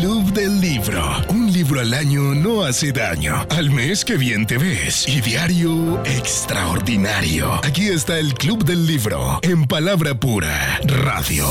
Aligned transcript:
Club 0.00 0.32
del 0.32 0.60
Libro. 0.62 1.04
Un 1.28 1.52
libro 1.52 1.78
al 1.78 1.92
año 1.92 2.34
no 2.34 2.64
hace 2.64 2.90
daño. 2.90 3.34
Al 3.50 3.68
mes 3.68 4.02
que 4.02 4.16
bien 4.16 4.46
te 4.46 4.56
ves. 4.56 5.06
Y 5.06 5.20
diario 5.20 6.02
extraordinario. 6.04 7.60
Aquí 7.62 7.88
está 7.88 8.18
el 8.18 8.32
Club 8.32 8.64
del 8.64 8.86
Libro. 8.86 9.40
En 9.42 9.66
palabra 9.66 10.18
pura. 10.18 10.80
Radio. 10.84 11.44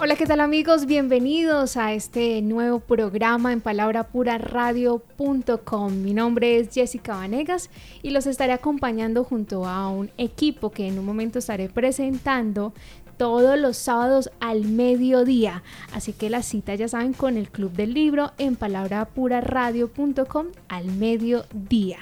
Hola, 0.00 0.16
¿qué 0.16 0.26
tal 0.26 0.40
amigos? 0.40 0.86
Bienvenidos 0.86 1.76
a 1.76 1.92
este 1.92 2.42
nuevo 2.42 2.80
programa 2.80 3.52
en 3.52 3.60
palabrapuraradio.com. 3.60 6.02
Mi 6.02 6.12
nombre 6.12 6.58
es 6.58 6.74
Jessica 6.74 7.14
Vanegas 7.14 7.70
y 8.02 8.10
los 8.10 8.26
estaré 8.26 8.52
acompañando 8.52 9.22
junto 9.22 9.66
a 9.66 9.88
un 9.88 10.10
equipo 10.18 10.70
que 10.70 10.88
en 10.88 10.98
un 10.98 11.04
momento 11.06 11.38
estaré 11.38 11.68
presentando 11.68 12.74
todos 13.16 13.58
los 13.58 13.76
sábados 13.76 14.30
al 14.40 14.64
mediodía. 14.64 15.62
Así 15.92 16.12
que 16.12 16.30
la 16.30 16.42
cita 16.42 16.74
ya 16.74 16.88
saben 16.88 17.12
con 17.12 17.36
el 17.36 17.50
Club 17.50 17.72
del 17.72 17.94
Libro 17.94 18.32
en 18.38 18.56
palabrapuraradio.com 18.56 20.46
al 20.68 20.86
mediodía. 20.86 21.98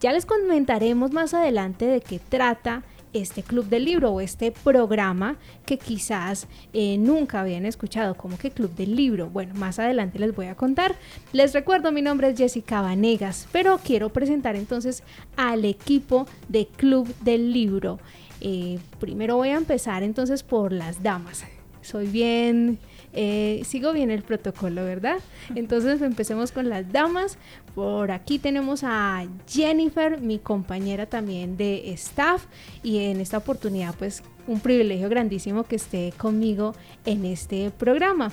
Ya 0.00 0.12
les 0.12 0.26
comentaremos 0.26 1.12
más 1.12 1.34
adelante 1.34 1.86
de 1.86 2.00
qué 2.00 2.18
trata 2.18 2.82
este 3.12 3.42
club 3.42 3.66
del 3.66 3.84
libro 3.84 4.10
o 4.10 4.20
este 4.20 4.52
programa 4.52 5.36
que 5.64 5.78
quizás 5.78 6.46
eh, 6.72 6.98
nunca 6.98 7.40
habían 7.40 7.66
escuchado, 7.66 8.14
como 8.14 8.38
que 8.38 8.50
club 8.50 8.74
del 8.74 8.94
libro. 8.94 9.28
Bueno, 9.30 9.54
más 9.54 9.78
adelante 9.78 10.18
les 10.18 10.34
voy 10.34 10.46
a 10.46 10.54
contar. 10.54 10.94
Les 11.32 11.52
recuerdo, 11.52 11.92
mi 11.92 12.02
nombre 12.02 12.28
es 12.28 12.38
Jessica 12.38 12.82
Vanegas, 12.82 13.48
pero 13.52 13.78
quiero 13.82 14.10
presentar 14.10 14.56
entonces 14.56 15.02
al 15.36 15.64
equipo 15.64 16.26
de 16.48 16.66
club 16.66 17.12
del 17.20 17.52
libro. 17.52 17.98
Eh, 18.40 18.78
primero 19.00 19.36
voy 19.36 19.50
a 19.50 19.56
empezar 19.56 20.02
entonces 20.02 20.42
por 20.42 20.72
las 20.72 21.02
damas. 21.02 21.44
Soy 21.82 22.08
bien, 22.08 22.78
eh, 23.12 23.62
sigo 23.64 23.92
bien 23.92 24.10
el 24.10 24.22
protocolo, 24.22 24.84
¿verdad? 24.84 25.18
Entonces 25.54 26.02
empecemos 26.02 26.50
con 26.50 26.68
las 26.68 26.90
damas. 26.92 27.38
Por 27.74 28.10
aquí 28.10 28.38
tenemos 28.38 28.82
a 28.82 29.24
Jennifer, 29.48 30.20
mi 30.20 30.38
compañera 30.38 31.06
también 31.06 31.56
de 31.56 31.92
staff, 31.92 32.44
y 32.82 32.98
en 32.98 33.20
esta 33.20 33.38
oportunidad 33.38 33.94
pues 33.94 34.22
un 34.46 34.60
privilegio 34.60 35.08
grandísimo 35.08 35.64
que 35.64 35.76
esté 35.76 36.12
conmigo 36.16 36.74
en 37.04 37.24
este 37.24 37.70
programa. 37.70 38.32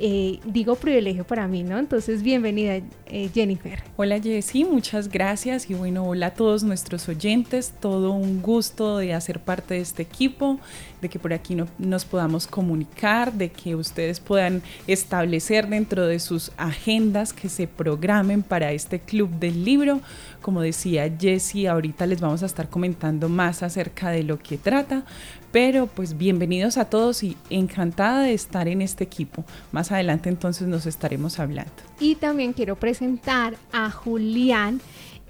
Eh, 0.00 0.40
digo 0.44 0.74
privilegio 0.74 1.24
para 1.24 1.46
mí, 1.46 1.62
¿no? 1.62 1.78
Entonces, 1.78 2.22
bienvenida 2.22 2.80
eh, 3.06 3.30
Jennifer. 3.32 3.80
Hola 3.96 4.20
Jessy, 4.20 4.64
muchas 4.64 5.08
gracias 5.08 5.70
y 5.70 5.74
bueno, 5.74 6.04
hola 6.04 6.26
a 6.26 6.34
todos 6.34 6.64
nuestros 6.64 7.08
oyentes, 7.08 7.72
todo 7.78 8.10
un 8.10 8.42
gusto 8.42 8.98
de 8.98 9.14
hacer 9.14 9.38
parte 9.38 9.74
de 9.74 9.80
este 9.80 10.02
equipo, 10.02 10.58
de 11.00 11.08
que 11.08 11.20
por 11.20 11.32
aquí 11.32 11.54
no, 11.54 11.68
nos 11.78 12.04
podamos 12.04 12.48
comunicar, 12.48 13.32
de 13.34 13.52
que 13.52 13.76
ustedes 13.76 14.18
puedan 14.18 14.62
establecer 14.88 15.68
dentro 15.68 16.08
de 16.08 16.18
sus 16.18 16.50
agendas 16.56 17.32
que 17.32 17.48
se 17.48 17.68
programen 17.68 18.42
para 18.42 18.72
este 18.72 18.98
club 18.98 19.30
del 19.38 19.64
libro. 19.64 20.00
Como 20.42 20.60
decía 20.60 21.08
Jessy, 21.16 21.68
ahorita 21.68 22.06
les 22.06 22.20
vamos 22.20 22.42
a 22.42 22.46
estar 22.46 22.68
comentando 22.68 23.28
más 23.28 23.62
acerca 23.62 24.10
de 24.10 24.24
lo 24.24 24.40
que 24.40 24.58
trata, 24.58 25.04
pero 25.52 25.86
pues 25.86 26.18
bienvenidos 26.18 26.78
a 26.78 26.86
todos 26.86 27.22
y 27.22 27.36
encantada 27.48 28.22
de 28.22 28.34
estar 28.34 28.66
en 28.66 28.82
este 28.82 29.04
equipo. 29.04 29.44
Adelante 29.92 30.28
entonces 30.28 30.68
nos 30.68 30.86
estaremos 30.86 31.38
hablando. 31.38 31.72
Y 32.00 32.16
también 32.16 32.52
quiero 32.52 32.76
presentar 32.76 33.54
a 33.72 33.90
Julián. 33.90 34.80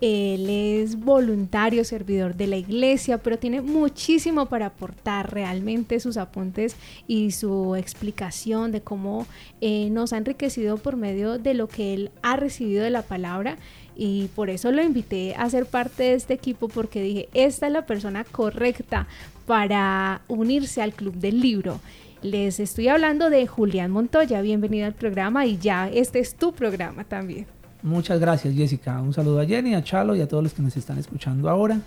Él 0.00 0.50
es 0.50 0.98
voluntario, 0.98 1.84
servidor 1.84 2.34
de 2.34 2.46
la 2.46 2.56
iglesia, 2.56 3.18
pero 3.18 3.38
tiene 3.38 3.62
muchísimo 3.62 4.46
para 4.46 4.66
aportar 4.66 5.32
realmente 5.32 6.00
sus 6.00 6.16
apuntes 6.16 6.76
y 7.06 7.30
su 7.30 7.74
explicación 7.76 8.72
de 8.72 8.82
cómo 8.82 9.26
eh, 9.60 9.88
nos 9.90 10.12
ha 10.12 10.18
enriquecido 10.18 10.76
por 10.78 10.96
medio 10.96 11.38
de 11.38 11.54
lo 11.54 11.68
que 11.68 11.94
él 11.94 12.10
ha 12.22 12.36
recibido 12.36 12.82
de 12.82 12.90
la 12.90 13.02
palabra 13.02 13.56
y 13.96 14.28
por 14.34 14.50
eso 14.50 14.72
lo 14.72 14.82
invité 14.82 15.34
a 15.36 15.48
ser 15.48 15.66
parte 15.66 16.02
de 16.02 16.14
este 16.14 16.34
equipo 16.34 16.68
porque 16.68 17.00
dije, 17.00 17.28
esta 17.32 17.66
es 17.66 17.72
la 17.72 17.86
persona 17.86 18.24
correcta 18.24 19.06
para 19.46 20.22
unirse 20.28 20.82
al 20.82 20.94
Club 20.94 21.14
del 21.14 21.40
Libro. 21.40 21.80
Les 22.24 22.58
estoy 22.58 22.88
hablando 22.88 23.28
de 23.28 23.46
Julián 23.46 23.90
Montoya, 23.90 24.40
bienvenido 24.40 24.86
al 24.86 24.94
programa 24.94 25.44
y 25.44 25.58
ya 25.58 25.90
este 25.90 26.20
es 26.20 26.36
tu 26.36 26.54
programa 26.54 27.04
también. 27.04 27.44
Muchas 27.82 28.18
gracias 28.18 28.54
Jessica, 28.54 28.98
un 29.02 29.12
saludo 29.12 29.40
a 29.40 29.44
Jenny, 29.44 29.74
a 29.74 29.84
Chalo 29.84 30.16
y 30.16 30.22
a 30.22 30.26
todos 30.26 30.42
los 30.42 30.54
que 30.54 30.62
nos 30.62 30.74
están 30.74 30.96
escuchando 30.96 31.50
ahora. 31.50 31.82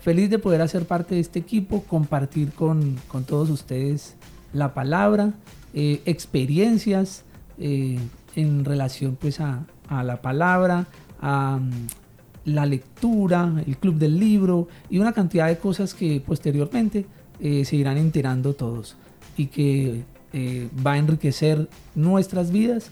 Feliz 0.00 0.30
de 0.30 0.38
poder 0.38 0.62
hacer 0.62 0.86
parte 0.86 1.16
de 1.16 1.20
este 1.20 1.40
equipo, 1.40 1.82
compartir 1.82 2.52
con, 2.52 2.96
todos 3.26 3.50
ustedes 3.50 4.16
la 4.54 4.72
palabra, 4.72 5.34
eh, 5.74 6.00
experiencias 6.06 7.24
eh, 7.58 7.98
en 8.34 8.64
relación 8.64 9.18
pues 9.20 9.40
a, 9.40 9.66
a 9.90 10.02
la 10.04 10.22
palabra, 10.22 10.86
a 11.20 11.60
la 12.46 12.64
lectura, 12.64 13.62
el 13.66 13.76
club 13.76 13.96
del 13.96 14.18
libro 14.18 14.68
y 14.88 15.00
una 15.00 15.12
cantidad 15.12 15.48
de 15.48 15.58
cosas 15.58 15.92
que 15.92 16.22
posteriormente 16.26 17.04
eh, 17.40 17.66
se 17.66 17.76
irán 17.76 17.98
enterando 17.98 18.54
todos 18.54 18.96
y 19.36 19.46
que 19.46 20.02
eh, 20.32 20.68
va 20.84 20.92
a 20.92 20.98
enriquecer 20.98 21.68
nuestras 21.94 22.50
vidas 22.50 22.90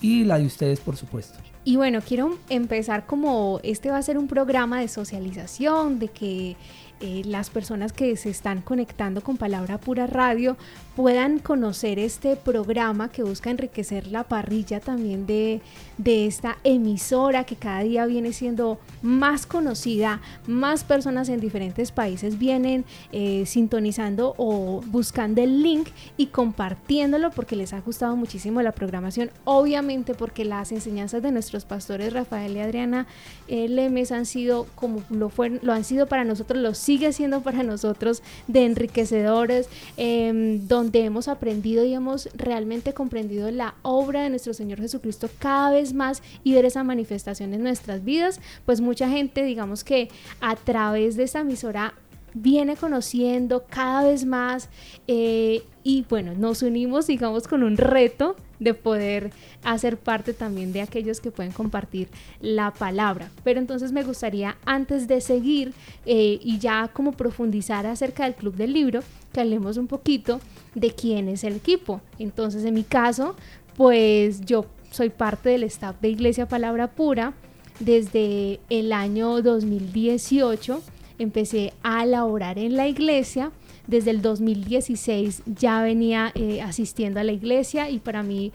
y 0.00 0.24
la 0.24 0.38
de 0.38 0.46
ustedes 0.46 0.80
por 0.80 0.96
supuesto. 0.96 1.38
Y 1.64 1.76
bueno, 1.76 2.00
quiero 2.00 2.38
empezar 2.48 3.06
como 3.06 3.60
este 3.62 3.90
va 3.90 3.98
a 3.98 4.02
ser 4.02 4.16
un 4.16 4.28
programa 4.28 4.80
de 4.80 4.88
socialización, 4.88 5.98
de 5.98 6.08
que 6.08 6.56
eh, 7.00 7.22
las 7.24 7.50
personas 7.50 7.92
que 7.92 8.14
se 8.16 8.30
están 8.30 8.60
conectando 8.60 9.22
con 9.22 9.36
Palabra 9.36 9.78
Pura 9.78 10.06
Radio 10.06 10.56
puedan 10.96 11.38
conocer 11.38 11.98
este 11.98 12.36
programa 12.36 13.10
que 13.10 13.22
busca 13.22 13.50
enriquecer 13.50 14.08
la 14.08 14.24
parrilla 14.24 14.80
también 14.80 15.26
de, 15.26 15.62
de 15.96 16.26
esta 16.26 16.58
emisora 16.62 17.44
que 17.44 17.56
cada 17.56 17.80
día 17.80 18.04
viene 18.06 18.34
siendo 18.34 18.78
más 19.00 19.46
conocida, 19.46 20.20
más 20.46 20.84
personas 20.84 21.28
en 21.30 21.40
diferentes 21.40 21.90
países 21.90 22.38
vienen 22.38 22.84
eh, 23.12 23.44
sintonizando 23.46 24.34
o 24.36 24.82
buscando 24.86 25.40
el 25.42 25.62
link 25.62 25.88
y 26.16 26.26
compartiéndolo 26.26 27.30
porque 27.30 27.56
les 27.56 27.72
ha 27.72 27.80
gustado 27.80 28.16
muchísimo 28.16 28.60
la 28.60 28.72
programación, 28.72 29.30
obviamente 29.44 30.14
porque 30.14 30.44
las 30.44 30.70
enseñanzas 30.72 31.22
de 31.22 31.32
nuestros 31.32 31.64
pastores 31.64 32.12
Rafael 32.12 32.56
y 32.56 32.60
Adriana 32.60 33.06
eh, 33.48 33.68
Lemes 33.68 34.12
han 34.12 34.26
sido 34.26 34.66
como 34.74 35.02
lo, 35.08 35.30
fueron, 35.30 35.60
lo 35.62 35.72
han 35.72 35.84
sido 35.84 36.06
para 36.06 36.24
nosotros 36.24 36.60
los 36.60 36.89
sigue 36.90 37.12
siendo 37.12 37.40
para 37.40 37.62
nosotros 37.62 38.20
de 38.48 38.64
enriquecedores, 38.64 39.68
em, 39.96 40.66
donde 40.66 41.04
hemos 41.04 41.28
aprendido 41.28 41.84
y 41.84 41.94
hemos 41.94 42.28
realmente 42.34 42.94
comprendido 42.94 43.48
la 43.52 43.76
obra 43.82 44.24
de 44.24 44.30
nuestro 44.30 44.54
Señor 44.54 44.80
Jesucristo 44.80 45.30
cada 45.38 45.70
vez 45.70 45.94
más 45.94 46.20
y 46.42 46.52
ver 46.52 46.64
esa 46.64 46.82
manifestación 46.82 47.54
en 47.54 47.62
nuestras 47.62 48.04
vidas, 48.04 48.40
pues 48.66 48.80
mucha 48.80 49.08
gente, 49.08 49.44
digamos 49.44 49.84
que 49.84 50.08
a 50.40 50.56
través 50.56 51.14
de 51.16 51.22
esta 51.22 51.42
emisora 51.42 51.94
viene 52.34 52.74
conociendo 52.74 53.64
cada 53.70 54.02
vez 54.02 54.24
más 54.24 54.68
eh, 55.06 55.62
y 55.84 56.04
bueno, 56.08 56.34
nos 56.34 56.62
unimos 56.62 57.06
digamos 57.06 57.46
con 57.46 57.62
un 57.62 57.76
reto 57.76 58.34
de 58.60 58.74
poder 58.74 59.32
hacer 59.64 59.96
parte 59.96 60.32
también 60.32 60.72
de 60.72 60.82
aquellos 60.82 61.20
que 61.20 61.32
pueden 61.32 61.50
compartir 61.50 62.08
la 62.40 62.72
palabra. 62.72 63.30
Pero 63.42 63.58
entonces 63.58 63.90
me 63.90 64.04
gustaría 64.04 64.56
antes 64.64 65.08
de 65.08 65.20
seguir 65.20 65.74
eh, 66.06 66.38
y 66.40 66.58
ya 66.58 66.88
como 66.92 67.12
profundizar 67.12 67.86
acerca 67.86 68.24
del 68.24 68.34
club 68.34 68.54
del 68.54 68.72
libro, 68.72 69.00
que 69.32 69.40
hablemos 69.40 69.76
un 69.76 69.88
poquito 69.88 70.40
de 70.74 70.92
quién 70.92 71.28
es 71.28 71.42
el 71.42 71.56
equipo. 71.56 72.00
Entonces 72.18 72.64
en 72.64 72.74
mi 72.74 72.84
caso, 72.84 73.34
pues 73.76 74.42
yo 74.42 74.66
soy 74.92 75.10
parte 75.10 75.48
del 75.48 75.64
staff 75.64 75.96
de 76.00 76.08
Iglesia 76.10 76.46
Palabra 76.46 76.88
Pura 76.88 77.34
desde 77.80 78.60
el 78.68 78.92
año 78.92 79.40
2018 79.40 80.82
empecé 81.18 81.72
a 81.82 82.04
laborar 82.06 82.58
en 82.58 82.76
la 82.76 82.88
iglesia. 82.88 83.52
Desde 83.90 84.12
el 84.12 84.22
2016 84.22 85.42
ya 85.46 85.82
venía 85.82 86.30
eh, 86.36 86.62
asistiendo 86.62 87.18
a 87.18 87.24
la 87.24 87.32
iglesia 87.32 87.90
y 87.90 87.98
para 87.98 88.22
mí 88.22 88.52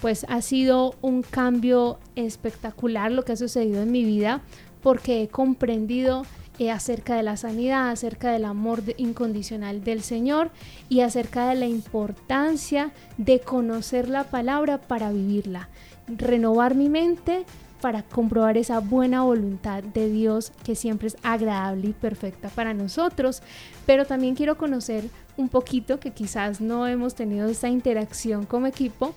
pues 0.00 0.24
ha 0.30 0.40
sido 0.40 0.94
un 1.02 1.20
cambio 1.20 1.98
espectacular 2.16 3.12
lo 3.12 3.22
que 3.22 3.32
ha 3.32 3.36
sucedido 3.36 3.82
en 3.82 3.92
mi 3.92 4.02
vida 4.02 4.40
porque 4.80 5.22
he 5.22 5.28
comprendido 5.28 6.22
eh, 6.58 6.70
acerca 6.70 7.16
de 7.16 7.22
la 7.22 7.36
sanidad, 7.36 7.90
acerca 7.90 8.32
del 8.32 8.46
amor 8.46 8.82
incondicional 8.96 9.84
del 9.84 10.02
Señor 10.02 10.52
y 10.88 11.00
acerca 11.00 11.50
de 11.50 11.56
la 11.56 11.66
importancia 11.66 12.90
de 13.18 13.40
conocer 13.40 14.08
la 14.08 14.24
palabra 14.24 14.80
para 14.80 15.12
vivirla, 15.12 15.68
renovar 16.06 16.74
mi 16.74 16.88
mente 16.88 17.44
para 17.80 18.02
comprobar 18.02 18.56
esa 18.56 18.80
buena 18.80 19.22
voluntad 19.22 19.82
de 19.82 20.08
Dios 20.08 20.52
que 20.64 20.74
siempre 20.74 21.08
es 21.08 21.16
agradable 21.22 21.88
y 21.88 21.92
perfecta 21.92 22.48
para 22.48 22.74
nosotros. 22.74 23.42
Pero 23.86 24.04
también 24.04 24.34
quiero 24.34 24.58
conocer 24.58 25.04
un 25.36 25.48
poquito, 25.48 26.00
que 26.00 26.10
quizás 26.10 26.60
no 26.60 26.86
hemos 26.86 27.14
tenido 27.14 27.48
esta 27.48 27.68
interacción 27.68 28.44
como 28.44 28.66
equipo. 28.66 29.14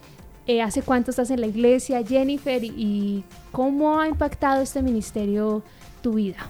Eh, 0.47 0.61
¿Hace 0.61 0.81
cuánto 0.81 1.11
estás 1.11 1.31
en 1.31 1.41
la 1.41 1.47
iglesia, 1.47 2.03
Jennifer? 2.05 2.63
¿Y 2.63 3.23
cómo 3.51 3.99
ha 3.99 4.07
impactado 4.07 4.61
este 4.61 4.81
ministerio 4.81 5.63
tu 6.01 6.13
vida? 6.13 6.49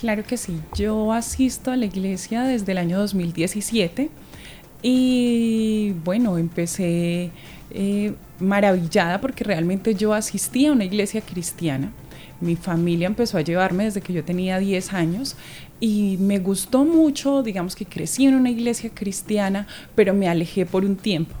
Claro 0.00 0.24
que 0.24 0.36
sí. 0.36 0.60
Yo 0.74 1.12
asisto 1.12 1.70
a 1.70 1.76
la 1.76 1.86
iglesia 1.86 2.42
desde 2.42 2.72
el 2.72 2.78
año 2.78 2.98
2017 2.98 4.10
Y 4.82 5.92
bueno, 6.04 6.38
empecé 6.38 7.30
eh, 7.70 8.14
maravillada 8.40 9.20
porque 9.20 9.44
realmente 9.44 9.94
yo 9.94 10.14
asistía 10.14 10.70
a 10.70 10.72
una 10.72 10.84
iglesia 10.84 11.20
cristiana. 11.20 11.92
Mi 12.40 12.56
familia 12.56 13.06
empezó 13.06 13.36
a 13.36 13.42
llevarme 13.42 13.84
desde 13.84 14.00
que 14.00 14.14
yo 14.14 14.24
tenía 14.24 14.58
10 14.58 14.94
años 14.94 15.36
y 15.78 16.16
me 16.18 16.38
gustó 16.38 16.84
mucho, 16.84 17.42
digamos 17.42 17.76
que 17.76 17.84
crecí 17.84 18.26
en 18.26 18.34
una 18.34 18.50
iglesia 18.50 18.90
cristiana, 18.94 19.66
pero 19.94 20.14
me 20.14 20.28
alejé 20.28 20.64
por 20.64 20.84
un 20.84 20.96
tiempo. 20.96 21.34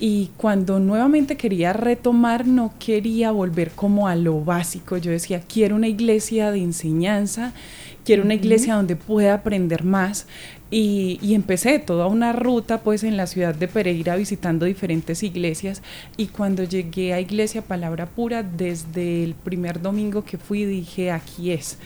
Y 0.00 0.30
cuando 0.36 0.80
nuevamente 0.80 1.36
quería 1.36 1.72
retomar, 1.72 2.46
no 2.46 2.74
quería 2.80 3.30
volver 3.30 3.70
como 3.70 4.08
a 4.08 4.16
lo 4.16 4.40
básico. 4.40 4.96
Yo 4.96 5.12
decía, 5.12 5.42
quiero 5.42 5.76
una 5.76 5.86
iglesia 5.86 6.50
de 6.50 6.58
enseñanza, 6.58 7.52
quiero 8.04 8.24
una 8.24 8.34
iglesia 8.34 8.74
donde 8.74 8.96
pueda 8.96 9.34
aprender 9.34 9.84
más. 9.84 10.26
Y, 10.74 11.34
empecé 11.34 11.78
toda 11.80 12.06
una 12.06 12.32
ruta 12.32 12.80
pues 12.80 13.04
en 13.04 13.18
la 13.18 13.26
ciudad 13.26 13.54
de 13.54 13.68
Pereira 13.68 14.16
visitando 14.16 14.64
diferentes 14.64 15.22
iglesias. 15.22 15.82
Y 16.16 16.28
cuando 16.28 16.64
llegué 16.64 17.12
a 17.12 17.20
Iglesia 17.20 17.60
Palabra 17.60 18.06
Pura 18.06 18.42
desde 18.42 19.22
el 19.22 19.34
primer 19.34 19.82
domingo 19.82 20.24
que 20.24 20.38
fui 20.38 20.64
dije 20.64 21.10
aquí 21.10 21.50
es 21.50 21.76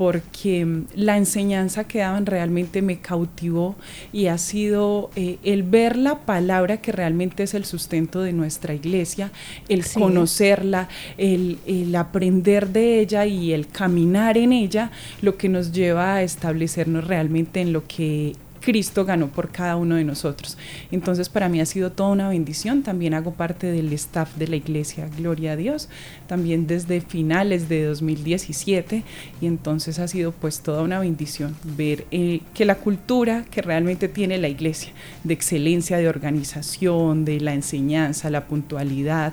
porque 0.00 0.64
mm, 0.64 0.86
la 0.94 1.18
enseñanza 1.18 1.84
que 1.84 1.98
daban 1.98 2.24
realmente 2.24 2.80
me 2.80 3.00
cautivó 3.00 3.76
y 4.14 4.28
ha 4.28 4.38
sido 4.38 5.10
eh, 5.14 5.36
el 5.42 5.62
ver 5.62 5.98
la 5.98 6.20
palabra 6.20 6.78
que 6.78 6.90
realmente 6.90 7.42
es 7.42 7.52
el 7.52 7.66
sustento 7.66 8.22
de 8.22 8.32
nuestra 8.32 8.72
iglesia, 8.72 9.30
el 9.68 9.84
conocerla, 9.84 10.88
el, 11.18 11.58
el, 11.66 11.94
aprender 11.94 12.70
de 12.70 13.00
ella 13.00 13.26
y 13.26 13.52
el 13.52 13.66
caminar 13.66 14.38
en 14.38 14.54
ella, 14.54 14.90
lo 15.20 15.36
que 15.36 15.50
nos 15.50 15.70
lleva 15.70 16.14
a 16.14 16.22
establecernos 16.22 17.06
realmente 17.06 17.60
en 17.60 17.74
lo 17.74 17.86
que 17.86 18.32
Cristo 18.60 19.04
ganó 19.04 19.28
por 19.28 19.50
cada 19.50 19.76
uno 19.76 19.96
de 19.96 20.04
nosotros. 20.04 20.56
Entonces 20.90 21.28
para 21.28 21.48
mí 21.48 21.60
ha 21.60 21.66
sido 21.66 21.92
toda 21.92 22.10
una 22.10 22.28
bendición. 22.28 22.82
También 22.82 23.14
hago 23.14 23.32
parte 23.32 23.70
del 23.70 23.92
staff 23.92 24.34
de 24.36 24.48
la 24.48 24.56
iglesia, 24.56 25.08
gloria 25.16 25.52
a 25.52 25.56
Dios, 25.56 25.88
también 26.26 26.66
desde 26.66 27.00
finales 27.00 27.68
de 27.68 27.84
2017 27.84 29.02
y 29.40 29.46
entonces 29.46 29.98
ha 29.98 30.08
sido 30.08 30.32
pues 30.32 30.60
toda 30.60 30.82
una 30.82 31.00
bendición 31.00 31.56
ver 31.64 32.06
eh, 32.10 32.40
que 32.54 32.64
la 32.64 32.76
cultura 32.76 33.44
que 33.50 33.62
realmente 33.62 34.08
tiene 34.08 34.38
la 34.38 34.48
iglesia, 34.48 34.92
de 35.24 35.34
excelencia, 35.34 35.98
de 35.98 36.08
organización, 36.08 37.24
de 37.24 37.40
la 37.40 37.54
enseñanza, 37.54 38.30
la 38.30 38.46
puntualidad, 38.46 39.32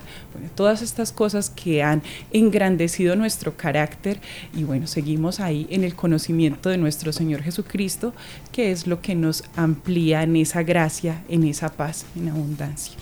todas 0.55 0.81
estas 0.81 1.11
cosas 1.11 1.49
que 1.49 1.83
han 1.83 2.01
engrandecido 2.31 3.15
nuestro 3.15 3.55
carácter 3.57 4.19
y 4.55 4.63
bueno, 4.63 4.87
seguimos 4.87 5.39
ahí 5.39 5.67
en 5.69 5.83
el 5.83 5.95
conocimiento 5.95 6.69
de 6.69 6.77
nuestro 6.77 7.11
Señor 7.11 7.41
Jesucristo, 7.41 8.13
que 8.57 8.71
es 8.71 8.87
lo 8.87 9.01
que 9.01 9.13
nos 9.13 9.43
amplía 9.55 10.23
en 10.23 10.35
esa 10.35 10.63
gracia, 10.63 11.21
en 11.29 11.43
esa 11.43 11.69
paz, 11.69 12.07
en 12.15 12.29
abundancia. 12.29 12.95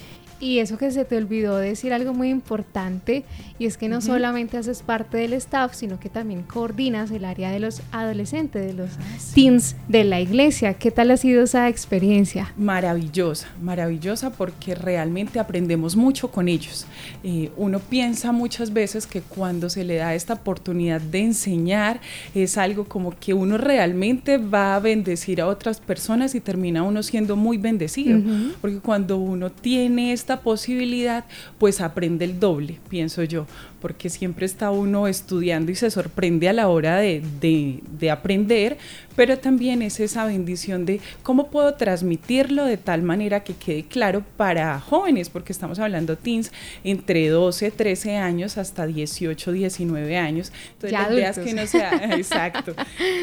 Y 0.46 0.60
eso 0.60 0.78
que 0.78 0.92
se 0.92 1.06
te 1.06 1.18
olvidó 1.18 1.58
decir 1.58 1.92
algo 1.92 2.14
muy 2.14 2.30
importante, 2.30 3.24
y 3.58 3.66
es 3.66 3.78
que 3.78 3.90
no 3.90 4.00
solamente 4.00 4.58
haces 4.58 4.84
parte 4.84 5.18
del 5.18 5.34
staff, 5.34 5.74
sino 5.74 6.00
que 6.00 6.08
también 6.08 6.44
coordinas 6.44 7.10
el 7.10 7.26
área 7.26 7.50
de 7.50 7.60
los 7.60 7.82
adolescentes, 7.92 8.64
de 8.64 8.74
los 8.74 8.92
ah, 8.92 9.18
teens 9.34 9.76
de 9.88 10.04
la 10.04 10.22
iglesia. 10.22 10.76
¿Qué 10.76 10.92
tal 10.92 11.10
ha 11.10 11.18
sido 11.18 11.42
esa 11.42 11.68
experiencia? 11.68 12.54
Maravillosa, 12.58 13.48
maravillosa 13.60 14.34
porque 14.34 14.76
realmente 14.76 15.40
aprendemos 15.40 15.96
mucho 15.96 16.30
con 16.30 16.48
ellos. 16.48 16.86
Eh, 17.24 17.50
uno 17.58 17.80
piensa 17.80 18.32
muchas 18.32 18.72
veces 18.72 19.08
que 19.08 19.22
cuando 19.22 19.72
se 19.72 19.84
le 19.84 19.96
da 19.96 20.14
esta 20.14 20.34
oportunidad 20.34 21.02
de 21.02 21.22
enseñar 21.22 22.00
es 22.36 22.60
algo 22.60 22.86
como 22.86 23.18
que 23.20 23.34
uno 23.34 23.58
realmente 23.58 24.38
va 24.38 24.76
a 24.76 24.80
bendecir 24.80 25.42
a 25.42 25.48
otras 25.48 25.80
personas 25.80 26.36
y 26.36 26.40
termina 26.40 26.84
uno 26.84 27.02
siendo 27.02 27.36
muy 27.36 27.58
bendecido, 27.58 28.20
porque 28.62 28.78
cuando 28.78 29.18
uno 29.18 29.52
tiene 29.52 30.14
esta 30.14 30.35
posibilidad, 30.42 31.26
pues 31.58 31.82
aprende 31.82 32.26
el 32.26 32.40
doble, 32.40 32.80
pienso 32.90 33.24
yo, 33.24 33.48
porque 33.86 34.10
siempre 34.10 34.48
está 34.48 34.72
uno 34.72 35.08
estudiando 35.08 35.72
y 35.72 35.76
se 35.76 35.92
sorprende 35.92 36.50
a 36.50 36.54
la 36.54 36.70
hora 36.70 36.98
de, 36.98 37.22
de, 37.40 38.10
aprender, 38.10 38.80
pero 39.16 39.38
también 39.38 39.84
es 39.84 40.00
esa 40.00 40.26
bendición 40.26 40.88
de 40.88 41.00
cómo 41.22 41.52
puedo 41.52 41.76
transmitirlo 41.76 42.66
de 42.66 42.78
tal 42.78 43.04
manera 43.04 43.44
que 43.44 43.54
quede 43.54 43.84
claro 43.84 44.24
para 44.38 44.80
jóvenes, 44.80 45.30
porque 45.30 45.54
estamos 45.54 45.78
hablando 45.78 46.18
teens 46.18 46.52
entre 46.84 47.30
12, 47.30 47.70
13 47.70 48.18
años 48.18 48.58
hasta 48.58 48.88
18, 48.88 49.52
19 49.52 50.18
años. 50.18 50.52
Entonces 50.74 50.92
la 50.92 51.14
idea 51.14 51.30
es 51.30 51.38
que 51.38 51.54
no 51.54 51.68
sea, 51.68 51.92
exacto, 52.18 52.74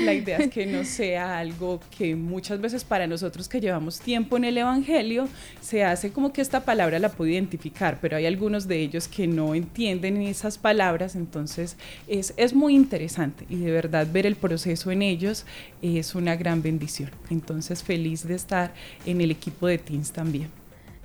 la 0.05 0.15
idea 0.15 0.39
es 0.39 0.51
que 0.53 0.67
no 0.67 0.85
sea 0.85 1.41
algo 1.41 1.81
que 1.99 2.15
muchas 2.15 2.61
veces 2.61 2.85
para 2.85 3.09
nosotros 3.09 3.49
que 3.49 3.61
llevamos 3.61 3.99
tiempo 3.99 4.37
en 4.37 4.45
el 4.45 4.59
Evangelio, 4.59 5.29
se 5.61 5.83
hace 5.83 6.13
como 6.13 6.33
que 6.33 6.41
esta 6.41 6.65
palabra 6.65 7.01
la 7.01 7.09
puedo 7.09 7.33
identificar, 7.33 7.99
pero 8.01 8.17
hay 8.17 8.27
algunos 8.27 8.69
de 8.69 8.79
ellos 8.79 9.09
que 9.09 9.27
no 9.27 9.57
entienden 9.57 10.13
palabras, 10.59 11.17
entonces 11.17 11.77
es, 12.09 12.35
es 12.37 12.55
muy 12.55 12.75
interesante 12.75 13.47
y 13.49 13.57
de 13.57 13.71
verdad 13.71 14.07
ver 14.11 14.27
el 14.27 14.37
proceso 14.37 14.91
en 14.91 15.03
ellos 15.03 15.45
es 15.83 16.15
una 16.15 16.37
gran 16.37 16.63
bendición. 16.63 17.11
Entonces 17.31 17.83
feliz 17.83 18.27
de 18.27 18.35
estar 18.35 18.75
en 19.07 19.21
el 19.21 19.31
equipo 19.31 19.67
de 19.67 19.79
Teens 19.79 20.13
también. 20.13 20.49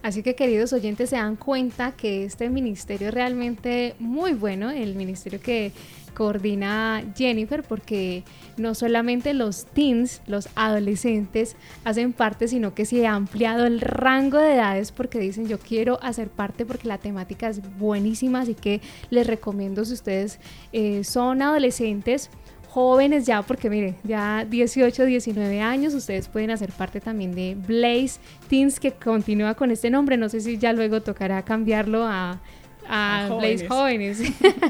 Así 0.03 0.23
que 0.23 0.35
queridos 0.35 0.73
oyentes 0.73 1.09
se 1.09 1.15
dan 1.15 1.35
cuenta 1.35 1.91
que 1.91 2.23
este 2.23 2.49
ministerio 2.49 3.09
es 3.09 3.13
realmente 3.13 3.95
muy 3.99 4.33
bueno, 4.33 4.69
el 4.69 4.95
ministerio 4.95 5.41
que 5.41 5.71
coordina 6.17 7.03
Jennifer 7.15 7.61
porque 7.61 8.23
no 8.57 8.73
solamente 8.73 9.35
los 9.35 9.65
teens, 9.65 10.23
los 10.25 10.49
adolescentes 10.55 11.55
hacen 11.83 12.11
parte, 12.11 12.47
sino 12.47 12.73
que 12.73 12.85
se 12.85 13.05
ha 13.05 13.13
ampliado 13.13 13.67
el 13.67 13.79
rango 13.79 14.39
de 14.39 14.55
edades 14.55 14.91
porque 14.91 15.19
dicen 15.19 15.47
yo 15.47 15.59
quiero 15.59 15.99
hacer 16.01 16.29
parte 16.29 16.65
porque 16.65 16.87
la 16.87 16.97
temática 16.97 17.49
es 17.49 17.61
buenísima, 17.77 18.41
así 18.41 18.55
que 18.55 18.81
les 19.11 19.27
recomiendo 19.27 19.85
si 19.85 19.93
ustedes 19.93 20.39
eh, 20.73 21.03
son 21.03 21.43
adolescentes, 21.43 22.31
jóvenes 22.67 23.27
ya, 23.27 23.43
porque 23.43 23.69
miren, 23.69 23.95
ya 24.03 24.43
18, 24.43 25.05
19 25.05 25.61
años, 25.61 25.93
ustedes 25.93 26.29
pueden 26.29 26.49
hacer 26.49 26.71
parte 26.71 26.99
también 26.99 27.35
de 27.35 27.55
Blaze 27.55 28.19
Teens, 28.49 28.79
que 28.79 28.91
continúa 28.91 29.53
con 29.53 29.69
este 29.69 29.91
nombre. 29.91 30.17
No 30.17 30.29
sé 30.29 30.41
si 30.41 30.57
ya 30.57 30.73
luego 30.73 31.01
tocará 31.01 31.43
cambiarlo 31.43 32.07
a 32.07 32.39
a, 32.89 33.29
Blaze 33.37 33.67
Jóvenes. 33.67 34.21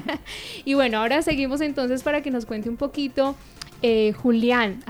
y 0.65 0.73
bueno, 0.73 0.99
ahora 0.99 1.21
seguimos 1.21 1.61
entonces 1.61 2.03
para 2.03 2.21
que 2.21 2.31
nos 2.31 2.45
cuente 2.45 2.69
un 2.69 2.77
poquito, 2.77 3.35
eh, 3.81 4.13
Julián, 4.13 4.83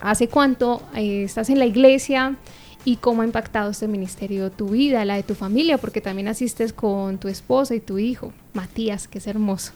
¿hace 0.00 0.28
cuánto 0.28 0.82
eh, 0.94 1.24
estás 1.24 1.50
en 1.50 1.58
la 1.58 1.66
iglesia? 1.66 2.36
y 2.84 2.96
cómo 2.96 3.22
ha 3.22 3.24
impactado 3.24 3.70
este 3.70 3.86
ministerio 3.86 4.50
tu 4.50 4.70
vida, 4.70 5.04
la 5.04 5.14
de 5.14 5.22
tu 5.22 5.36
familia, 5.36 5.78
porque 5.78 6.00
también 6.00 6.26
asistes 6.26 6.72
con 6.72 7.18
tu 7.18 7.28
esposa 7.28 7.76
y 7.76 7.80
tu 7.80 7.96
hijo, 7.96 8.32
Matías, 8.54 9.06
que 9.06 9.18
es 9.18 9.28
hermoso. 9.28 9.70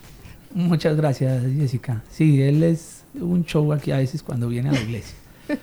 Muchas 0.53 0.97
gracias, 0.97 1.41
Jessica. 1.57 2.03
Sí, 2.11 2.43
él 2.43 2.65
es 2.65 3.05
un 3.15 3.45
show 3.45 3.73
aquí 3.73 3.93
a 3.93 3.99
veces 3.99 4.25
cuando 4.25 4.49
viene 4.49 4.71
a 4.71 4.73
la 4.73 4.81
iglesia. 4.81 5.17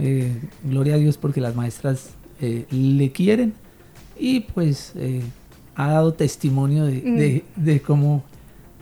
Eh, 0.00 0.36
gloria 0.64 0.94
a 0.94 0.96
Dios 0.96 1.16
porque 1.16 1.40
las 1.40 1.54
maestras 1.54 2.10
le 2.40 3.12
quieren 3.12 3.54
y 4.18 4.40
pues 4.40 4.94
ha 5.78 5.92
dado 5.92 6.12
testimonio 6.12 6.86
de, 6.86 7.44
mm. 7.56 7.86
cómo 7.86 8.24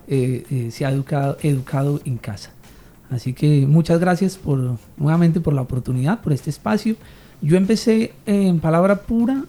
eh, 0.08 0.46
eh, 0.50 0.70
se 0.70 0.86
ha 0.86 0.90
educado, 0.90 1.36
educado 1.42 2.00
en 2.06 2.16
casa. 2.16 2.52
Así 3.10 3.34
que 3.34 3.66
muchas 3.66 4.00
gracias 4.00 4.36
por 4.36 4.78
nuevamente 4.96 5.38
por 5.40 5.52
la 5.52 5.60
oportunidad, 5.60 6.22
por 6.22 6.32
este 6.32 6.48
espacio. 6.48 6.96
Yo 7.42 7.58
empecé 7.58 8.14
en 8.24 8.60
palabra 8.60 9.02
pura, 9.02 9.44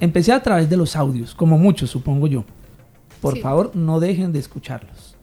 empecé 0.00 0.32
a 0.32 0.42
través 0.42 0.68
de 0.68 0.76
los 0.76 0.96
audios, 0.96 1.36
como 1.36 1.56
muchos 1.56 1.88
supongo 1.88 2.26
yo. 2.26 2.44
Por 3.20 3.38
favor, 3.38 3.70
no 3.76 4.00
dejen 4.00 4.32
de 4.32 4.40
escucharlos. 4.40 5.14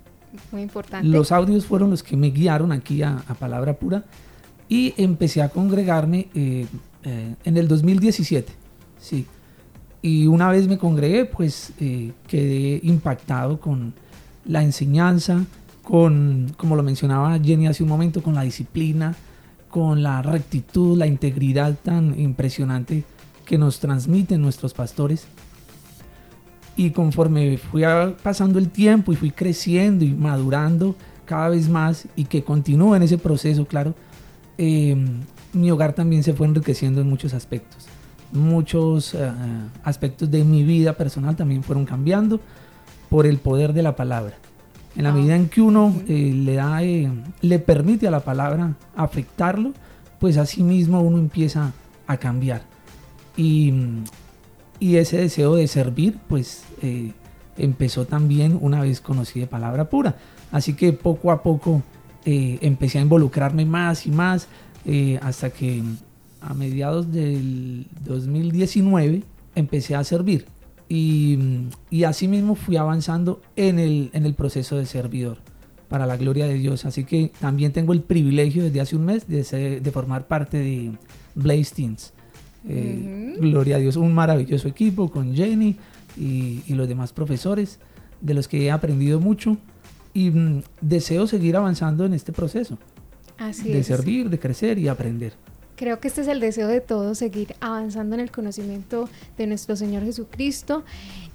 Muy 0.54 0.62
importante. 0.62 1.06
Los 1.06 1.34
audios 1.34 1.66
fueron 1.66 1.90
los 1.90 2.04
que 2.04 2.16
me 2.16 2.30
guiaron 2.30 2.72
aquí 2.72 3.04
a, 3.04 3.18
palabra 3.38 3.74
pura 3.74 4.06
y 4.70 4.94
empecé 4.96 5.42
a 5.42 5.50
congregarme 5.50 6.30
eh, 6.34 6.66
en 7.04 7.58
el 7.58 7.68
2017. 7.68 8.54
Sí, 8.98 9.28
y 10.06 10.28
una 10.28 10.52
vez 10.52 10.68
me 10.68 10.78
congregué, 10.78 11.26
pues 11.26 11.74
eh, 11.80 12.12
quedé 12.28 12.80
impactado 12.84 13.60
con 13.60 13.96
la 14.46 14.62
enseñanza, 14.62 15.44
con, 15.82 16.54
como 16.58 16.76
lo 16.76 16.84
mencionaba 16.84 17.40
Jenny 17.40 17.66
hace 17.66 17.82
un 17.82 17.90
momento, 17.90 18.22
con 18.22 18.36
la 18.36 18.44
disciplina, 18.44 19.16
con 19.68 20.04
la 20.04 20.22
rectitud, 20.22 20.96
la 20.96 21.08
integridad 21.08 21.76
tan 21.82 22.20
impresionante 22.20 23.04
que 23.46 23.58
nos 23.58 23.80
transmiten 23.80 24.44
nuestros 24.44 24.76
pastores. 24.76 25.26
Y 26.76 26.92
conforme 26.92 27.58
fui 27.58 27.82
pasando 28.22 28.60
el 28.60 28.70
tiempo 28.70 29.12
y 29.12 29.16
fui 29.16 29.32
creciendo 29.32 30.06
y 30.06 30.14
madurando 30.14 30.96
cada 31.26 31.50
vez 31.50 31.68
más 31.68 32.08
y 32.16 32.26
que 32.26 32.44
continúo 32.44 32.96
en 32.96 33.02
ese 33.02 33.18
proceso, 33.18 33.66
claro, 33.66 33.96
eh, 34.60 34.96
mi 35.54 35.72
hogar 35.72 35.94
también 35.94 36.22
se 36.22 36.34
fue 36.34 36.46
enriqueciendo 36.46 37.02
en 37.02 37.10
muchos 37.10 37.34
aspectos 37.34 37.85
muchos 38.36 39.14
eh, 39.14 39.32
aspectos 39.84 40.30
de 40.30 40.44
mi 40.44 40.64
vida 40.64 40.94
personal 40.94 41.36
también 41.36 41.64
fueron 41.64 41.86
cambiando 41.86 42.40
por 43.10 43.26
el 43.26 43.38
poder 43.38 43.74
de 43.74 43.84
la 43.84 43.96
palabra. 43.96 44.36
En 44.96 45.04
la 45.04 45.10
ah. 45.10 45.14
medida 45.14 45.36
en 45.36 45.50
que 45.50 45.62
uno 45.62 45.94
eh, 46.08 46.32
le 46.34 46.56
da, 46.56 46.84
eh, 46.84 47.10
le 47.42 47.60
permite 47.60 48.08
a 48.08 48.12
la 48.12 48.22
palabra 48.22 48.76
afectarlo, 48.96 49.74
pues 50.20 50.38
así 50.38 50.64
mismo 50.64 51.02
uno 51.02 51.18
empieza 51.18 51.74
a 52.08 52.18
cambiar. 52.18 52.64
Y, 53.36 53.74
y 54.80 54.96
ese 54.96 55.18
deseo 55.18 55.56
de 55.56 55.68
servir, 55.68 56.18
pues 56.28 56.64
eh, 56.82 57.12
empezó 57.58 58.06
también 58.06 58.58
una 58.62 58.82
vez 58.82 59.02
conocí 59.02 59.40
de 59.40 59.48
palabra 59.48 59.90
pura. 59.90 60.16
Así 60.52 60.74
que 60.74 60.94
poco 60.94 61.32
a 61.32 61.44
poco 61.44 61.84
empecé 62.28 62.98
a 62.98 63.02
involucrarme 63.02 63.66
más 63.66 64.08
y 64.08 64.12
más 64.12 64.48
hasta 65.22 65.52
que 65.52 65.84
a 66.42 66.54
mediados 66.54 67.12
del 67.12 67.88
2019 68.04 69.24
empecé 69.56 69.96
a 69.96 70.04
servir. 70.04 70.46
Y, 70.88 71.68
y 71.90 72.04
así 72.04 72.28
mismo 72.28 72.56
fui 72.56 72.78
avanzando 72.78 73.42
en 73.56 73.80
el, 73.80 74.12
en 74.14 74.26
el 74.26 74.36
proceso 74.36 74.78
de 74.78 74.86
servidor 74.86 75.40
para 75.90 76.06
la 76.06 76.18
gloria 76.18 76.46
de 76.46 76.56
Dios. 76.56 76.86
Así 76.86 77.06
que 77.06 77.32
también 77.40 77.72
tengo 77.72 77.94
el 77.94 78.02
privilegio 78.02 78.64
desde 78.64 78.82
hace 78.82 78.96
un 78.96 79.06
mes 79.06 79.28
de, 79.28 79.80
de 79.80 79.92
formar 79.92 80.28
parte 80.28 80.58
de 80.58 80.92
Blaze 81.34 81.74
Teens. 81.76 82.14
Eh, 82.68 83.36
gloria 83.40 83.76
a 83.76 83.80
Dios, 83.80 83.96
un 83.96 84.14
maravilloso 84.14 84.68
equipo 84.68 85.10
con 85.12 85.36
Jenny 85.36 85.76
y, 86.18 86.64
y, 86.66 86.74
los 86.74 86.88
demás 86.88 87.14
profesores 87.14 87.80
de 88.22 88.34
los 88.34 88.48
que 88.48 88.66
he 88.66 88.72
aprendido 88.72 89.20
mucho 89.20 89.58
y 90.16 90.32
mm, 90.32 90.64
deseo 90.82 91.28
seguir 91.28 91.58
avanzando 91.58 92.06
en 92.06 92.14
este 92.16 92.32
proceso. 92.32 92.80
Así 93.38 93.70
de 93.70 93.80
es. 93.80 93.88
servir, 93.88 94.30
de 94.30 94.40
crecer 94.40 94.80
y 94.80 94.88
aprender. 94.88 95.34
Creo 95.76 96.00
que 96.00 96.08
este 96.08 96.22
es 96.22 96.28
el 96.28 96.40
deseo 96.40 96.68
de 96.68 96.82
todos, 96.82 97.18
seguir 97.18 97.56
avanzando 97.60 98.16
en 98.16 98.22
el 98.22 98.32
conocimiento 98.32 99.10
de 99.38 99.48
nuestro 99.48 99.76
Señor 99.76 100.04
Jesucristo. 100.04 100.84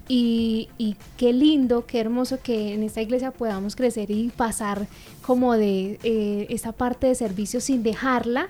Y, 0.07 0.67
y, 0.77 0.97
qué 1.15 1.31
lindo, 1.31 1.85
qué 1.85 1.99
hermoso 1.99 2.39
que 2.41 2.73
en 2.73 2.83
esta 2.83 3.01
iglesia 3.01 3.31
podamos 3.31 3.75
crecer 3.75 4.11
y 4.11 4.29
pasar 4.29 4.87
como 5.21 5.53
de 5.53 5.99
eh, 6.03 6.47
esta 6.49 6.73
parte 6.73 7.07
de 7.07 7.15
servicio 7.15 7.61
sin 7.61 7.81
dejarla, 7.83 8.49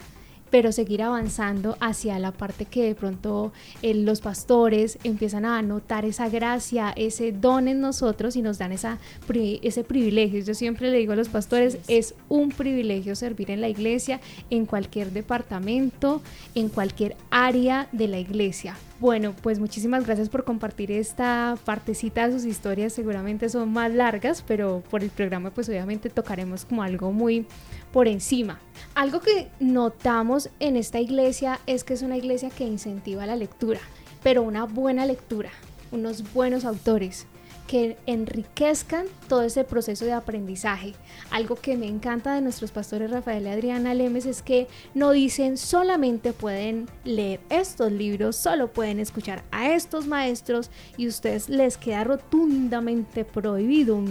pero 0.51 0.71
seguir 0.71 1.01
avanzando 1.01 1.77
hacia 1.79 2.19
la 2.19 2.31
parte 2.31 2.65
que 2.65 2.83
de 2.83 2.93
pronto 2.93 3.51
eh, 3.81 3.95
los 3.95 4.21
pastores 4.21 4.99
empiezan 5.03 5.45
a 5.45 5.61
notar 5.63 6.05
esa 6.05 6.29
gracia, 6.29 6.93
ese 6.95 7.31
don 7.31 7.67
en 7.67 7.81
nosotros 7.81 8.35
y 8.35 8.41
nos 8.41 8.59
dan 8.59 8.73
esa, 8.73 8.99
ese 9.33 9.83
privilegio. 9.83 10.41
Yo 10.41 10.53
siempre 10.53 10.91
le 10.91 10.97
digo 10.97 11.13
a 11.13 11.15
los 11.15 11.29
pastores, 11.29 11.79
es 11.87 12.13
un 12.29 12.49
privilegio 12.49 13.15
servir 13.15 13.49
en 13.49 13.61
la 13.61 13.69
iglesia, 13.69 14.19
en 14.49 14.65
cualquier 14.65 15.11
departamento, 15.11 16.21
en 16.53 16.69
cualquier 16.69 17.15
área 17.31 17.87
de 17.93 18.07
la 18.09 18.19
iglesia. 18.19 18.75
Bueno, 19.01 19.33
pues 19.41 19.57
muchísimas 19.57 20.05
gracias 20.05 20.29
por 20.29 20.43
compartir 20.43 20.91
esta 20.91 21.57
partecita 21.65 22.27
de 22.27 22.33
sus 22.33 22.45
historias. 22.45 22.93
Seguramente 22.93 23.49
son 23.49 23.73
más 23.73 23.91
largas, 23.91 24.43
pero 24.47 24.83
por 24.91 25.01
el 25.01 25.09
programa 25.09 25.49
pues 25.49 25.67
obviamente 25.69 26.11
tocaremos 26.11 26.65
como 26.65 26.83
algo 26.83 27.11
muy 27.11 27.47
por 27.91 28.07
encima. 28.07 28.59
Algo 28.93 29.19
que 29.19 29.49
notamos 29.59 30.51
en 30.59 30.77
esta 30.77 30.99
iglesia 30.99 31.59
es 31.65 31.83
que 31.83 31.95
es 31.95 32.03
una 32.03 32.15
iglesia 32.15 32.51
que 32.51 32.63
incentiva 32.63 33.25
la 33.25 33.35
lectura, 33.35 33.79
pero 34.21 34.43
una 34.43 34.65
buena 34.65 35.07
lectura, 35.07 35.49
unos 35.91 36.31
buenos 36.31 36.63
autores 36.63 37.25
que 37.67 37.97
enriquezcan 38.05 39.05
todo 39.27 39.43
ese 39.43 39.63
proceso 39.63 40.05
de 40.05 40.13
aprendizaje. 40.13 40.93
Algo 41.29 41.55
que 41.55 41.77
me 41.77 41.87
encanta 41.87 42.33
de 42.33 42.41
nuestros 42.41 42.71
pastores 42.71 43.11
Rafael 43.11 43.45
y 43.45 43.49
Adriana 43.49 43.93
Lemes 43.93 44.25
es 44.25 44.41
que 44.41 44.67
no 44.93 45.11
dicen 45.11 45.57
solamente 45.57 46.33
pueden 46.33 46.87
leer 47.03 47.39
estos 47.49 47.91
libros, 47.91 48.35
solo 48.35 48.67
pueden 48.71 48.99
escuchar 48.99 49.43
a 49.51 49.71
estos 49.71 50.07
maestros 50.07 50.69
y 50.97 51.07
ustedes 51.07 51.49
les 51.49 51.77
queda 51.77 52.03
rotundamente 52.03 53.25
prohibido 53.25 54.01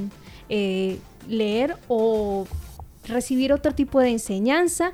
eh, 0.48 0.98
leer 1.28 1.76
o 1.88 2.46
recibir 3.06 3.52
otro 3.52 3.72
tipo 3.74 4.00
de 4.00 4.10
enseñanza. 4.10 4.92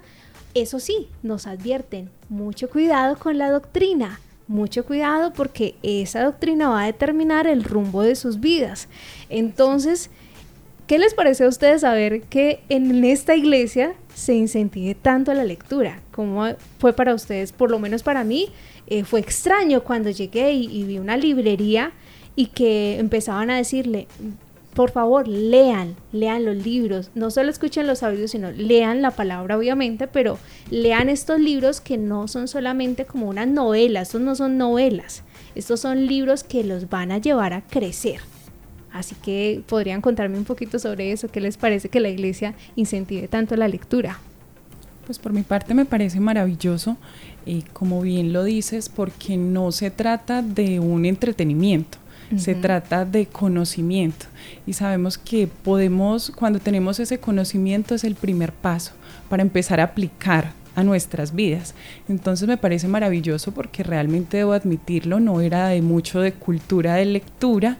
Eso 0.55 0.81
sí, 0.81 1.09
nos 1.23 1.47
advierten, 1.47 2.11
mucho 2.29 2.69
cuidado 2.71 3.19
con 3.19 3.39
la 3.39 3.51
doctrina 3.51 4.21
mucho 4.49 4.85
cuidado 4.85 5.33
porque 5.33 5.75
esa 5.83 6.23
doctrina 6.23 6.69
va 6.69 6.83
a 6.83 6.87
determinar 6.87 7.47
el 7.47 7.65
rumbo 7.65 8.03
de 8.03 8.15
sus 8.15 8.41
vidas. 8.41 8.89
Entonces, 9.29 10.11
¿qué 10.87 10.99
les 10.99 11.15
parece 11.15 11.45
a 11.45 11.49
ustedes 11.49 11.81
saber 11.83 12.23
que 12.23 12.61
en 12.69 13.05
esta 13.05 13.35
iglesia 13.35 13.95
se 14.15 14.35
incentive 14.35 14.95
tanto 14.95 15.35
la 15.35 15.45
lectura? 15.45 16.01
¿Cómo 16.13 16.47
fue 16.79 16.93
para 16.93 17.15
ustedes? 17.15 17.53
Por 17.53 17.71
lo 17.71 17.79
menos 17.79 18.03
para 18.03 18.25
mí 18.25 18.51
eh, 18.87 19.05
fue 19.05 19.21
extraño 19.21 19.83
cuando 19.83 20.11
llegué 20.11 20.53
y 20.53 20.85
vi 20.85 20.99
una 20.99 21.17
librería 21.17 21.93
y 22.37 22.47
que 22.47 22.99
empezaban 22.99 23.51
a 23.51 23.57
decirle, 23.57 24.07
por 24.77 24.91
favor, 24.91 25.27
lean, 25.27 25.97
lean 26.13 26.45
los 26.45 26.55
libros. 26.55 27.11
No 27.15 27.31
solo 27.31 27.49
escuchen 27.49 27.87
los 27.87 28.03
audios, 28.03 28.33
sino 28.33 28.53
lean 28.53 29.01
la 29.01 29.11
palabra, 29.11 29.57
obviamente, 29.57 30.07
pero 30.07 30.39
lean 30.71 31.09
estos 31.09 31.41
libros 31.41 31.81
que 31.81 31.97
no 31.97 32.29
son 32.29 32.47
solamente 32.47 33.07
como 33.07 33.27
unas 33.27 33.49
novelas, 33.49 34.09
estos 34.09 34.21
no 34.21 34.37
son 34.37 34.59
novelas, 34.59 35.23
estos 35.55 35.81
son 35.81 36.07
libros 36.07 36.45
que 36.45 36.63
los 36.63 36.91
van 36.91 37.11
a 37.11 37.17
llevar 37.17 37.55
a 37.55 37.63
crecer. 37.63 38.21
Así 38.93 39.15
que 39.15 39.63
podrían 39.67 40.03
contarme 40.03 40.37
un 40.37 40.45
poquito 40.45 40.79
sobre 40.79 41.11
eso, 41.11 41.29
qué 41.29 41.41
les 41.41 41.57
parece 41.57 41.89
que 41.89 41.99
la 41.99 42.11
iglesia 42.11 42.55
incentive 42.77 43.29
tanto 43.29 43.57
la 43.57 43.69
lectura. 43.69 44.19
Pues 45.07 45.19
por 45.19 45.33
mi 45.33 45.43
parte 45.43 45.73
me 45.73 45.87
parece 45.87 46.21
maravilloso, 46.21 46.99
y 47.47 47.63
como 47.63 48.03
bien 48.03 48.35
lo 48.35 48.45
dices, 48.45 48.91
porque 48.91 49.39
no 49.39 49.73
se 49.73 49.91
trata 49.91 50.43
de 50.43 50.81
un 50.81 51.07
entretenimiento 51.07 51.97
se 52.37 52.55
trata 52.55 53.05
de 53.05 53.27
conocimiento. 53.27 54.27
Y 54.67 54.73
sabemos 54.73 55.19
que 55.19 55.47
podemos, 55.47 56.33
cuando 56.35 56.59
tenemos 56.59 56.99
ese 56.99 57.19
conocimiento 57.19 57.95
es 57.95 58.05
el 58.05 58.15
primer 58.15 58.53
paso 58.53 58.93
para 59.29 59.43
empezar 59.43 59.81
a 59.81 59.85
aplicar 59.85 60.53
a 60.77 60.85
nuestras 60.85 61.35
vidas. 61.35 61.75
Entonces 62.09 62.47
me 62.47 62.59
parece 62.59 62.87
maravilloso 62.87 63.53
porque 63.53 63.83
realmente 63.83 64.37
debo 64.37 64.53
admitirlo, 64.53 65.19
no 65.19 65.41
era 65.41 65.69
de 65.69 65.83
mucho 65.83 66.21
de 66.21 66.33
cultura 66.33 66.95
de 66.95 67.07
lectura 67.07 67.79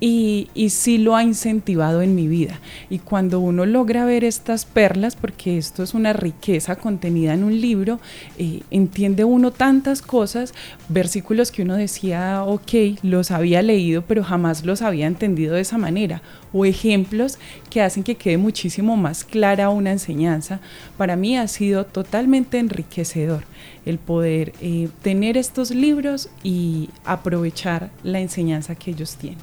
y, 0.00 0.48
y 0.54 0.70
sí 0.70 0.98
lo 0.98 1.16
ha 1.16 1.22
incentivado 1.22 2.02
en 2.02 2.14
mi 2.14 2.28
vida. 2.28 2.60
Y 2.88 3.00
cuando 3.00 3.40
uno 3.40 3.66
logra 3.66 4.04
ver 4.04 4.24
estas 4.24 4.64
perlas, 4.64 5.16
porque 5.16 5.58
esto 5.58 5.82
es 5.82 5.92
una 5.92 6.12
riqueza 6.12 6.76
contenida 6.76 7.34
en 7.34 7.44
un 7.44 7.60
libro, 7.60 7.98
eh, 8.38 8.60
entiende 8.70 9.24
uno 9.24 9.50
tantas 9.50 10.00
cosas, 10.00 10.54
versículos 10.88 11.50
que 11.50 11.62
uno 11.62 11.74
decía, 11.74 12.44
ok, 12.44 13.00
los 13.02 13.32
había 13.32 13.60
leído, 13.60 14.02
pero 14.02 14.22
jamás 14.22 14.64
los 14.64 14.82
había 14.82 15.06
entendido 15.06 15.54
de 15.56 15.62
esa 15.62 15.78
manera 15.78 16.22
o 16.52 16.64
ejemplos 16.64 17.38
que 17.70 17.82
hacen 17.82 18.02
que 18.02 18.14
quede 18.14 18.38
muchísimo 18.38 18.96
más 18.96 19.24
clara 19.24 19.70
una 19.70 19.92
enseñanza, 19.92 20.60
para 20.96 21.16
mí 21.16 21.36
ha 21.36 21.46
sido 21.48 21.84
totalmente 21.84 22.58
enriquecedor 22.58 23.44
el 23.84 23.98
poder 23.98 24.52
eh, 24.60 24.88
tener 25.02 25.36
estos 25.36 25.70
libros 25.70 26.28
y 26.42 26.90
aprovechar 27.04 27.90
la 28.02 28.20
enseñanza 28.20 28.74
que 28.74 28.90
ellos 28.90 29.16
tienen. 29.16 29.38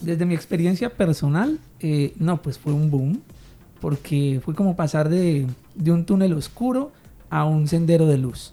Desde 0.00 0.26
mi 0.26 0.34
experiencia 0.34 0.90
personal, 0.90 1.58
eh, 1.80 2.12
no, 2.18 2.40
pues 2.42 2.58
fue 2.58 2.72
un 2.72 2.90
boom, 2.90 3.22
porque 3.80 4.40
fue 4.44 4.54
como 4.54 4.76
pasar 4.76 5.08
de, 5.08 5.46
de, 5.74 5.92
un 5.92 6.04
túnel 6.04 6.34
oscuro 6.34 6.92
a 7.30 7.44
un 7.44 7.68
sendero 7.68 8.06
de 8.06 8.18
luz. 8.18 8.52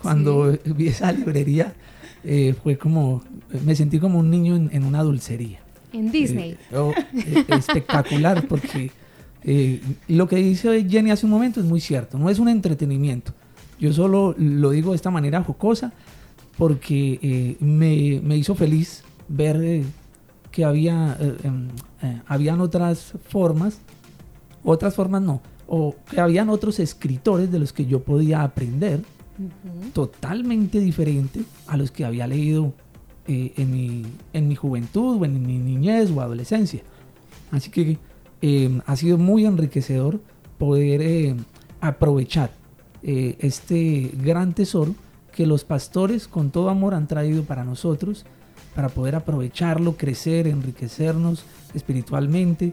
Cuando 0.00 0.52
sí. 0.52 0.60
vi 0.76 0.88
esa 0.88 1.10
librería, 1.12 1.74
eh, 2.22 2.54
fue 2.62 2.78
como, 2.78 3.22
me 3.64 3.74
sentí 3.74 3.98
como 3.98 4.20
un 4.20 4.30
niño 4.30 4.56
en, 4.56 4.70
en 4.72 4.84
una 4.84 5.02
dulcería 5.02 5.63
en 5.94 6.10
Disney. 6.10 6.58
Eh, 6.70 6.76
oh, 6.76 6.92
eh, 7.14 7.44
espectacular, 7.48 8.46
porque 8.48 8.90
eh, 9.44 9.80
lo 10.08 10.28
que 10.28 10.36
dice 10.36 10.86
Jenny 10.88 11.10
hace 11.10 11.26
un 11.26 11.32
momento 11.32 11.60
es 11.60 11.66
muy 11.66 11.80
cierto, 11.80 12.18
no 12.18 12.28
es 12.28 12.38
un 12.38 12.48
entretenimiento. 12.48 13.32
Yo 13.78 13.92
solo 13.92 14.34
lo 14.38 14.70
digo 14.70 14.90
de 14.90 14.96
esta 14.96 15.10
manera 15.10 15.42
jocosa 15.42 15.92
porque 16.56 17.18
eh, 17.22 17.56
me, 17.60 18.20
me, 18.22 18.36
hizo 18.36 18.54
feliz 18.54 19.02
ver 19.28 19.82
que 20.50 20.64
había, 20.64 21.16
em, 21.42 21.68
habían 22.26 22.60
otras 22.60 23.14
formas, 23.28 23.78
otras 24.62 24.94
formas 24.94 25.22
no, 25.22 25.42
o 25.66 25.96
que 26.08 26.20
habían 26.20 26.48
otros 26.48 26.78
escritores 26.78 27.50
de 27.50 27.58
los 27.58 27.72
que 27.72 27.86
yo 27.86 28.00
podía 28.00 28.42
aprender, 28.42 29.00
uh 29.00 29.42
-huh. 29.42 29.92
totalmente 29.92 30.78
diferente 30.78 31.40
a 31.66 31.76
los 31.76 31.90
que 31.90 32.04
había 32.04 32.28
leído 32.28 32.72
eh, 33.26 33.52
en, 33.56 33.70
mi, 33.72 34.02
en, 34.32 34.48
mi, 34.48 34.54
juventud 34.54 35.20
o 35.20 35.24
en 35.24 35.46
mi 35.46 35.58
niñez 35.58 36.10
o 36.10 36.20
adolescencia. 36.20 36.82
Así 37.50 37.70
que 37.70 37.98
eh, 38.42 38.80
ha 38.84 38.96
sido 38.96 39.16
muy 39.16 39.46
enriquecedor 39.46 40.20
poder 40.58 41.00
eh, 41.02 41.34
aprovechar 41.80 42.50
este 43.06 44.12
gran 44.14 44.54
tesoro 44.54 44.94
que 45.30 45.46
los 45.46 45.64
pastores 45.64 46.26
con 46.26 46.50
todo 46.50 46.70
amor 46.70 46.94
han 46.94 47.06
traído 47.06 47.42
para 47.44 47.62
nosotros, 47.62 48.24
para 48.74 48.88
poder 48.88 49.14
aprovecharlo, 49.14 49.98
crecer, 49.98 50.46
enriquecernos 50.46 51.44
espiritualmente 51.74 52.72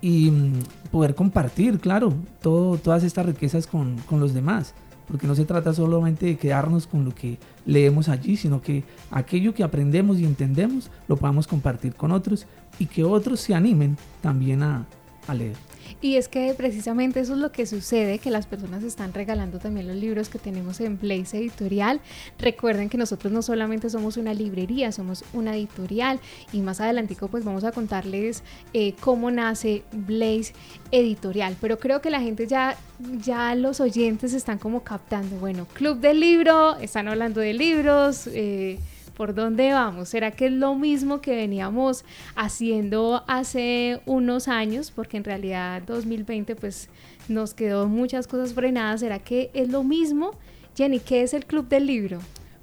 y 0.00 0.30
mm, 0.32 0.52
poder 0.90 1.14
compartir, 1.14 1.78
claro, 1.78 2.12
todo, 2.42 2.78
todas 2.78 3.04
estas 3.04 3.26
riquezas 3.26 3.68
con, 3.68 3.96
con 4.08 4.18
los 4.18 4.34
demás 4.34 4.74
porque 5.10 5.26
no 5.26 5.34
se 5.34 5.44
trata 5.44 5.72
solamente 5.72 6.26
de 6.26 6.36
quedarnos 6.36 6.86
con 6.86 7.04
lo 7.04 7.14
que 7.14 7.38
leemos 7.66 8.08
allí, 8.08 8.36
sino 8.36 8.62
que 8.62 8.84
aquello 9.10 9.54
que 9.54 9.64
aprendemos 9.64 10.18
y 10.18 10.24
entendemos 10.24 10.90
lo 11.08 11.16
podamos 11.16 11.46
compartir 11.46 11.94
con 11.94 12.12
otros 12.12 12.46
y 12.78 12.86
que 12.86 13.04
otros 13.04 13.40
se 13.40 13.54
animen 13.54 13.96
también 14.22 14.62
a, 14.62 14.86
leer. 15.34 15.54
Y 16.02 16.16
es 16.16 16.28
que 16.28 16.54
precisamente 16.54 17.20
eso 17.20 17.34
es 17.34 17.38
lo 17.38 17.52
que 17.52 17.66
sucede, 17.66 18.18
que 18.18 18.30
las 18.30 18.46
personas 18.46 18.82
están 18.82 19.12
regalando 19.12 19.58
también 19.58 19.86
los 19.86 19.96
libros 19.96 20.30
que 20.30 20.38
tenemos 20.38 20.80
en 20.80 20.98
Blaze 20.98 21.36
Editorial. 21.36 22.00
Recuerden 22.38 22.88
que 22.88 22.96
nosotros 22.96 23.30
no 23.30 23.42
solamente 23.42 23.90
somos 23.90 24.16
una 24.16 24.32
librería, 24.32 24.92
somos 24.92 25.24
una 25.34 25.54
editorial 25.54 26.18
y 26.52 26.60
más 26.62 26.80
adelantico 26.80 27.28
pues 27.28 27.44
vamos 27.44 27.64
a 27.64 27.72
contarles 27.72 28.42
eh, 28.72 28.94
cómo 29.00 29.30
nace 29.30 29.82
Blaze 29.92 30.54
Editorial. 30.90 31.56
Pero 31.60 31.78
creo 31.78 32.00
que 32.00 32.08
la 32.08 32.20
gente 32.20 32.46
ya, 32.46 32.78
ya 33.22 33.54
los 33.54 33.80
oyentes 33.80 34.32
están 34.32 34.58
como 34.58 34.82
captando, 34.82 35.36
bueno, 35.36 35.66
Club 35.66 36.00
del 36.00 36.20
Libro, 36.20 36.76
están 36.76 37.08
hablando 37.08 37.40
de 37.40 37.52
libros. 37.52 38.26
Eh, 38.32 38.78
¿Por 39.16 39.34
dónde 39.34 39.72
vamos? 39.72 40.08
¿Será 40.08 40.30
que 40.30 40.46
es 40.46 40.52
lo 40.52 40.74
mismo 40.74 41.20
que 41.20 41.34
veníamos 41.34 42.04
haciendo 42.34 43.24
hace 43.26 44.00
unos 44.06 44.48
años? 44.48 44.90
Porque 44.90 45.16
en 45.16 45.24
realidad 45.24 45.82
2020 45.82 46.56
pues 46.56 46.88
nos 47.28 47.54
quedó 47.54 47.88
muchas 47.88 48.26
cosas 48.26 48.54
frenadas. 48.54 49.00
¿Será 49.00 49.18
que 49.18 49.50
es 49.54 49.68
lo 49.68 49.82
mismo? 49.82 50.32
Jenny, 50.76 51.00
¿qué 51.00 51.22
es 51.22 51.34
el 51.34 51.44
Club 51.46 51.68
del 51.68 51.86
Libro? 51.86 52.18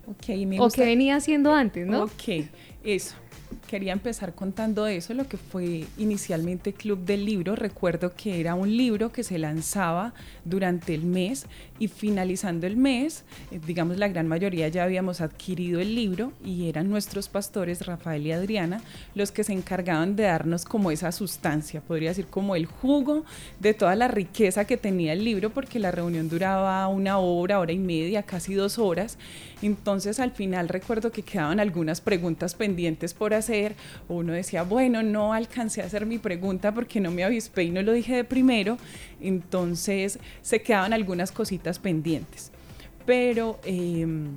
Okay, 0.07 0.45
me 0.45 0.59
o 0.59 0.69
qué 0.69 0.85
venía 0.85 1.17
haciendo 1.17 1.53
antes, 1.53 1.85
¿no? 1.85 2.03
Ok, 2.03 2.45
eso 2.83 3.15
quería 3.67 3.93
empezar 3.93 4.33
contando 4.33 4.87
eso, 4.87 5.13
lo 5.13 5.27
que 5.27 5.37
fue 5.37 5.85
inicialmente 5.97 6.73
Club 6.73 6.99
del 7.05 7.25
Libro. 7.25 7.55
Recuerdo 7.55 8.13
que 8.15 8.39
era 8.39 8.55
un 8.55 8.75
libro 8.75 9.11
que 9.11 9.23
se 9.23 9.37
lanzaba 9.37 10.13
durante 10.45 10.95
el 10.95 11.03
mes 11.03 11.45
y 11.77 11.89
finalizando 11.89 12.65
el 12.65 12.77
mes, 12.77 13.25
eh, 13.51 13.59
digamos 13.67 13.97
la 13.97 14.07
gran 14.07 14.27
mayoría 14.27 14.69
ya 14.69 14.83
habíamos 14.83 15.21
adquirido 15.21 15.79
el 15.79 15.93
libro 15.93 16.31
y 16.43 16.69
eran 16.69 16.89
nuestros 16.89 17.27
pastores, 17.27 17.85
Rafael 17.85 18.25
y 18.25 18.31
Adriana, 18.31 18.81
los 19.13 19.31
que 19.31 19.43
se 19.43 19.53
encargaban 19.53 20.15
de 20.15 20.23
darnos 20.23 20.63
como 20.63 20.89
esa 20.89 21.11
sustancia, 21.11 21.81
podría 21.81 22.09
decir 22.09 22.27
como 22.27 22.55
el 22.55 22.65
jugo 22.65 23.25
de 23.59 23.73
toda 23.73 23.95
la 23.95 24.07
riqueza 24.07 24.65
que 24.65 24.77
tenía 24.77 25.13
el 25.13 25.23
libro, 25.23 25.49
porque 25.49 25.79
la 25.79 25.91
reunión 25.91 26.29
duraba 26.29 26.87
una 26.87 27.17
hora, 27.19 27.59
hora 27.59 27.73
y 27.73 27.79
media, 27.79 28.23
casi 28.23 28.53
dos 28.53 28.79
horas. 28.79 29.17
Entonces 29.61 30.19
al 30.19 30.31
final 30.31 30.69
recuerdo 30.69 31.11
que 31.11 31.23
quedaban 31.23 31.59
algunas 31.59 31.99
preguntas 31.99 32.55
pendientes 32.55 33.13
por 33.13 33.33
hacer. 33.33 33.56
Uno 34.07 34.33
decía, 34.33 34.63
bueno, 34.63 35.03
no 35.03 35.33
alcancé 35.33 35.81
a 35.81 35.85
hacer 35.85 36.05
mi 36.05 36.17
pregunta 36.17 36.73
porque 36.73 36.99
no 36.99 37.11
me 37.11 37.23
avispé 37.23 37.63
y 37.63 37.71
no 37.71 37.81
lo 37.81 37.93
dije 37.93 38.15
de 38.15 38.23
primero. 38.23 38.77
Entonces 39.21 40.19
se 40.41 40.61
quedaban 40.61 40.93
algunas 40.93 41.31
cositas 41.31 41.79
pendientes. 41.79 42.51
Pero... 43.05 43.59
Em, 43.63 44.35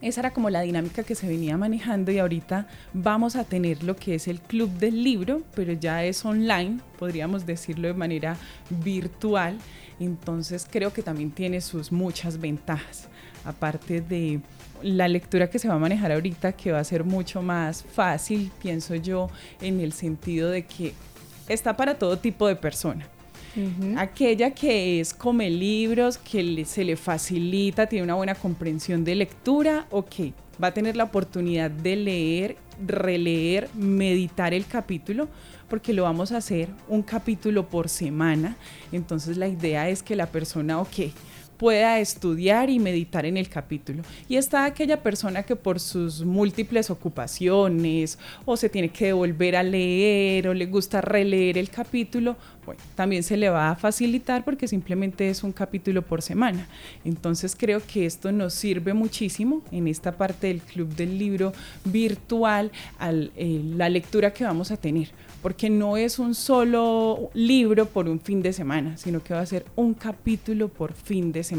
esa 0.00 0.22
era 0.22 0.30
como 0.32 0.48
la 0.48 0.62
dinámica 0.62 1.02
que 1.02 1.14
se 1.14 1.28
venía 1.28 1.58
manejando 1.58 2.10
y 2.10 2.18
ahorita 2.18 2.66
vamos 2.94 3.36
a 3.36 3.44
tener 3.44 3.82
lo 3.82 3.96
que 3.96 4.14
es 4.14 4.28
el 4.28 4.40
club 4.40 4.70
del 4.78 5.04
libro, 5.04 5.42
pero 5.54 5.74
ya 5.74 6.04
es 6.04 6.24
online, 6.24 6.80
podríamos 6.98 7.44
decirlo 7.44 7.88
de 7.88 7.94
manera 7.94 8.38
virtual. 8.70 9.58
Entonces 9.98 10.66
creo 10.70 10.94
que 10.94 11.02
también 11.02 11.30
tiene 11.30 11.60
sus 11.60 11.92
muchas 11.92 12.40
ventajas, 12.40 13.08
aparte 13.44 14.00
de 14.00 14.40
la 14.82 15.08
lectura 15.08 15.50
que 15.50 15.58
se 15.58 15.68
va 15.68 15.74
a 15.74 15.78
manejar 15.78 16.12
ahorita, 16.12 16.52
que 16.52 16.72
va 16.72 16.78
a 16.78 16.84
ser 16.84 17.04
mucho 17.04 17.42
más 17.42 17.82
fácil, 17.82 18.50
pienso 18.60 18.94
yo, 18.94 19.28
en 19.60 19.80
el 19.80 19.92
sentido 19.92 20.50
de 20.50 20.64
que 20.64 20.94
está 21.48 21.76
para 21.76 21.98
todo 21.98 22.18
tipo 22.18 22.46
de 22.46 22.56
persona. 22.56 23.06
Aquella 23.96 24.52
que 24.52 25.00
es 25.00 25.12
come 25.12 25.50
libros, 25.50 26.18
que 26.18 26.64
se 26.64 26.84
le 26.84 26.96
facilita, 26.96 27.86
tiene 27.86 28.04
una 28.04 28.14
buena 28.14 28.36
comprensión 28.36 29.02
de 29.02 29.16
lectura, 29.16 29.86
ok, 29.90 30.32
va 30.62 30.68
a 30.68 30.74
tener 30.74 30.96
la 30.96 31.04
oportunidad 31.04 31.70
de 31.70 31.96
leer, 31.96 32.56
releer, 32.86 33.68
meditar 33.74 34.54
el 34.54 34.66
capítulo, 34.66 35.28
porque 35.68 35.92
lo 35.92 36.04
vamos 36.04 36.30
a 36.32 36.36
hacer 36.36 36.68
un 36.88 37.02
capítulo 37.02 37.68
por 37.68 37.88
semana. 37.88 38.56
Entonces 38.92 39.36
la 39.36 39.48
idea 39.48 39.88
es 39.88 40.02
que 40.02 40.14
la 40.14 40.26
persona, 40.26 40.80
ok, 40.80 41.10
pueda 41.60 41.98
estudiar 41.98 42.70
y 42.70 42.78
meditar 42.78 43.26
en 43.26 43.36
el 43.36 43.50
capítulo. 43.50 44.02
Y 44.30 44.36
está 44.36 44.64
aquella 44.64 45.02
persona 45.02 45.42
que 45.42 45.56
por 45.56 45.78
sus 45.78 46.24
múltiples 46.24 46.88
ocupaciones 46.88 48.18
o 48.46 48.56
se 48.56 48.70
tiene 48.70 48.88
que 48.88 49.08
devolver 49.08 49.56
a 49.56 49.62
leer 49.62 50.48
o 50.48 50.54
le 50.54 50.64
gusta 50.64 51.02
releer 51.02 51.58
el 51.58 51.68
capítulo, 51.68 52.38
bueno, 52.64 52.80
también 52.94 53.22
se 53.22 53.36
le 53.36 53.50
va 53.50 53.68
a 53.68 53.76
facilitar 53.76 54.42
porque 54.42 54.68
simplemente 54.68 55.28
es 55.28 55.44
un 55.44 55.52
capítulo 55.52 56.00
por 56.00 56.22
semana. 56.22 56.66
Entonces 57.04 57.54
creo 57.54 57.82
que 57.86 58.06
esto 58.06 58.32
nos 58.32 58.54
sirve 58.54 58.94
muchísimo 58.94 59.60
en 59.70 59.86
esta 59.86 60.12
parte 60.12 60.46
del 60.46 60.62
club 60.62 60.88
del 60.96 61.18
libro 61.18 61.52
virtual, 61.84 62.72
al, 62.98 63.32
eh, 63.36 63.60
la 63.76 63.90
lectura 63.90 64.32
que 64.32 64.44
vamos 64.44 64.70
a 64.70 64.78
tener 64.78 65.10
porque 65.42 65.70
no 65.70 65.96
es 65.96 66.18
un 66.18 66.34
solo 66.34 67.30
libro 67.34 67.86
por 67.86 68.08
un 68.08 68.20
fin 68.20 68.42
de 68.42 68.52
semana, 68.52 68.96
sino 68.96 69.22
que 69.22 69.34
va 69.34 69.40
a 69.40 69.46
ser 69.46 69.64
un 69.74 69.94
capítulo 69.94 70.68
por 70.68 70.92
fin 70.92 71.32
de 71.32 71.42
semana. 71.42 71.49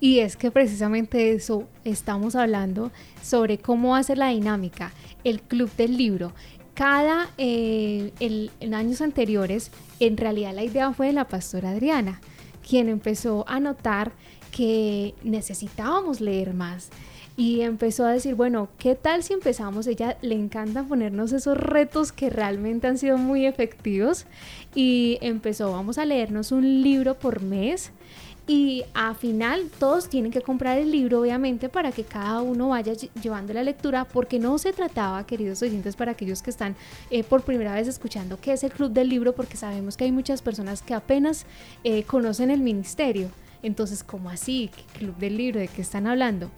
Y 0.00 0.20
es 0.20 0.36
que 0.36 0.50
precisamente 0.50 1.32
eso 1.32 1.68
estamos 1.84 2.34
hablando 2.34 2.90
sobre 3.22 3.58
cómo 3.58 4.00
ser 4.02 4.18
la 4.18 4.28
dinámica, 4.28 4.92
el 5.24 5.40
club 5.40 5.70
del 5.76 5.96
libro. 5.96 6.32
Cada, 6.74 7.28
eh, 7.38 8.12
en 8.20 8.74
años 8.74 9.00
anteriores, 9.00 9.70
en 9.98 10.16
realidad 10.16 10.54
la 10.54 10.62
idea 10.62 10.92
fue 10.92 11.08
de 11.08 11.12
la 11.12 11.26
pastora 11.26 11.70
Adriana, 11.70 12.20
quien 12.66 12.88
empezó 12.88 13.44
a 13.48 13.58
notar 13.58 14.12
que 14.52 15.14
necesitábamos 15.22 16.20
leer 16.20 16.54
más 16.54 16.90
y 17.38 17.60
empezó 17.60 18.04
a 18.04 18.10
decir, 18.10 18.34
bueno, 18.34 18.68
¿qué 18.78 18.96
tal 18.96 19.22
si 19.22 19.32
empezamos? 19.32 19.86
Ella 19.86 20.18
le 20.22 20.34
encanta 20.34 20.82
ponernos 20.82 21.32
esos 21.32 21.56
retos 21.56 22.10
que 22.10 22.30
realmente 22.30 22.88
han 22.88 22.98
sido 22.98 23.16
muy 23.16 23.46
efectivos 23.46 24.26
y 24.74 25.18
empezó, 25.20 25.70
vamos 25.70 25.98
a 25.98 26.04
leernos 26.04 26.50
un 26.50 26.82
libro 26.82 27.16
por 27.16 27.40
mes. 27.40 27.92
Y 28.48 28.84
a 28.94 29.12
final 29.14 29.70
todos 29.78 30.08
tienen 30.08 30.32
que 30.32 30.40
comprar 30.40 30.78
el 30.78 30.90
libro, 30.90 31.20
obviamente, 31.20 31.68
para 31.68 31.92
que 31.92 32.02
cada 32.02 32.40
uno 32.40 32.70
vaya 32.70 32.94
llevando 32.94 33.52
la 33.52 33.62
lectura, 33.62 34.06
porque 34.06 34.38
no 34.38 34.56
se 34.56 34.72
trataba, 34.72 35.26
queridos 35.26 35.60
oyentes, 35.62 35.96
para 35.96 36.12
aquellos 36.12 36.42
que 36.42 36.48
están 36.48 36.74
eh, 37.10 37.24
por 37.24 37.42
primera 37.42 37.74
vez 37.74 37.86
escuchando 37.88 38.40
qué 38.40 38.54
es 38.54 38.64
el 38.64 38.72
Club 38.72 38.92
del 38.92 39.10
Libro, 39.10 39.34
porque 39.34 39.58
sabemos 39.58 39.98
que 39.98 40.04
hay 40.04 40.12
muchas 40.12 40.40
personas 40.40 40.80
que 40.80 40.94
apenas 40.94 41.44
eh, 41.84 42.04
conocen 42.04 42.50
el 42.50 42.60
ministerio. 42.60 43.30
Entonces, 43.62 44.02
¿cómo 44.02 44.30
así? 44.30 44.70
¿Qué 44.74 44.98
Club 44.98 45.16
del 45.18 45.36
Libro? 45.36 45.60
¿De 45.60 45.68
qué 45.68 45.82
están 45.82 46.06
hablando? 46.06 46.50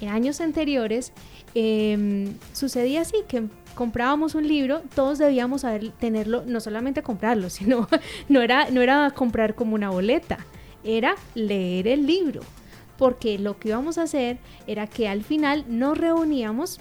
en 0.00 0.08
años 0.10 0.40
anteriores 0.40 1.12
em, 1.54 2.34
sucedía 2.52 3.00
así, 3.00 3.16
que 3.26 3.44
comprábamos 3.74 4.34
un 4.34 4.46
libro, 4.46 4.82
todos 4.94 5.18
debíamos 5.18 5.64
tenerlo, 5.98 6.44
no 6.46 6.60
solamente 6.60 7.02
comprarlo, 7.02 7.50
sino 7.50 7.88
no 8.28 8.42
era, 8.42 8.70
no 8.70 8.80
era 8.80 9.10
comprar 9.10 9.54
como 9.54 9.74
una 9.74 9.90
boleta, 9.90 10.38
era 10.84 11.14
leer 11.34 11.88
el 11.88 12.06
libro. 12.06 12.42
Porque 12.96 13.38
lo 13.38 13.58
que 13.58 13.68
íbamos 13.68 13.98
a 13.98 14.02
hacer 14.02 14.38
era 14.66 14.86
que 14.86 15.08
al 15.08 15.22
final 15.22 15.64
nos 15.68 15.96
reuníamos 15.96 16.80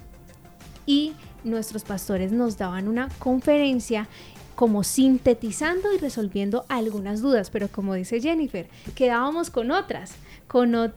y 0.85 1.13
nuestros 1.43 1.83
pastores 1.83 2.31
nos 2.31 2.57
daban 2.57 2.87
una 2.87 3.09
conferencia 3.19 4.07
como 4.55 4.83
sintetizando 4.83 5.93
y 5.93 5.99
resolviendo 5.99 6.65
algunas 6.67 7.21
dudas, 7.21 7.51
pero 7.51 7.67
como 7.67 7.93
dice 7.93 8.19
Jennifer, 8.19 8.67
quedábamos 8.95 9.51
con 9.51 9.69
otras 9.69 10.15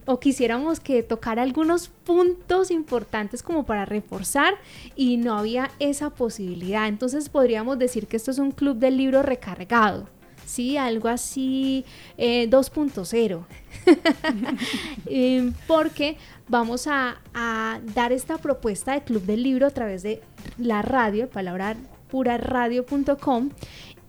o, 0.06 0.20
quisiéramos 0.20 0.80
que 0.80 1.02
tocar 1.02 1.38
algunos 1.38 1.88
puntos 1.88 2.70
importantes 2.70 3.42
como 3.42 3.64
para 3.64 3.84
reforzar 3.84 4.54
y 4.96 5.16
no 5.16 5.36
había 5.36 5.70
esa 5.78 6.10
posibilidad. 6.10 6.88
Entonces 6.88 7.28
podríamos 7.28 7.78
decir 7.78 8.06
que 8.06 8.16
esto 8.16 8.30
es 8.30 8.38
un 8.38 8.52
club 8.52 8.76
del 8.76 8.96
libro 8.96 9.22
recargado. 9.22 10.08
Sí, 10.50 10.76
algo 10.76 11.08
así 11.08 11.84
2.0. 12.18 13.44
Eh, 15.06 15.52
porque 15.66 16.16
vamos 16.48 16.86
a, 16.86 17.20
a, 17.34 17.80
dar 17.94 18.12
esta 18.12 18.38
propuesta 18.38 18.92
de 18.92 19.02
Club 19.02 19.22
del 19.22 19.42
Libro 19.44 19.66
a 19.66 19.70
través 19.70 20.02
de 20.02 20.20
la 20.58 20.82
radio, 20.82 21.28
palabra 21.28 21.76
pura 22.10 22.36
radio.com, 22.36 23.50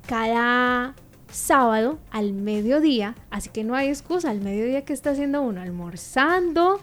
cada 0.08 0.96
sábado 1.32 2.00
al 2.10 2.34
mediodía, 2.34 3.16
así 3.30 3.50
que 3.50 3.64
no 3.64 3.76
hay 3.76 3.88
excusa, 3.90 4.32
al 4.32 4.42
mediodía 4.42 4.84
que 4.84 4.94
está 4.94 5.12
haciendo 5.12 5.42
uno, 5.42 5.62
almorzando, 5.62 6.82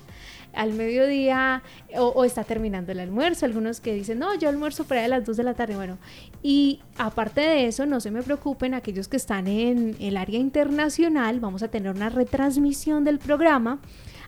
al 0.53 0.73
mediodía 0.73 1.63
o, 1.97 2.25
está 2.25 2.45
terminando 2.45 2.93
el 2.93 3.01
almuerzo, 3.01 3.47
algunos 3.47 3.81
que 3.81 3.95
dicen, 3.95 4.19
no, 4.19 4.35
yo 4.35 4.49
almuerzo 4.49 4.85
para 4.85 5.05
a 5.05 5.09
las 5.09 5.25
2 5.25 5.37
de 5.37 5.43
la 5.43 5.55
tarde, 5.55 5.77
bueno, 5.77 5.99
y 6.43 6.81
aparte 6.97 7.41
de 7.41 7.67
eso, 7.67 7.87
no 7.87 8.01
se 8.01 8.11
me 8.11 8.23
preocupen, 8.23 8.75
aquellos 8.75 9.09
que 9.09 9.17
están 9.17 9.47
en 9.47 9.97
el 10.01 10.17
área 10.17 10.39
internacional, 10.39 11.41
vamos 11.41 11.63
a 11.63 11.69
tener 11.69 11.95
una 11.95 12.09
retransmisión 12.09 13.05
del 13.05 13.19
programa. 13.19 13.79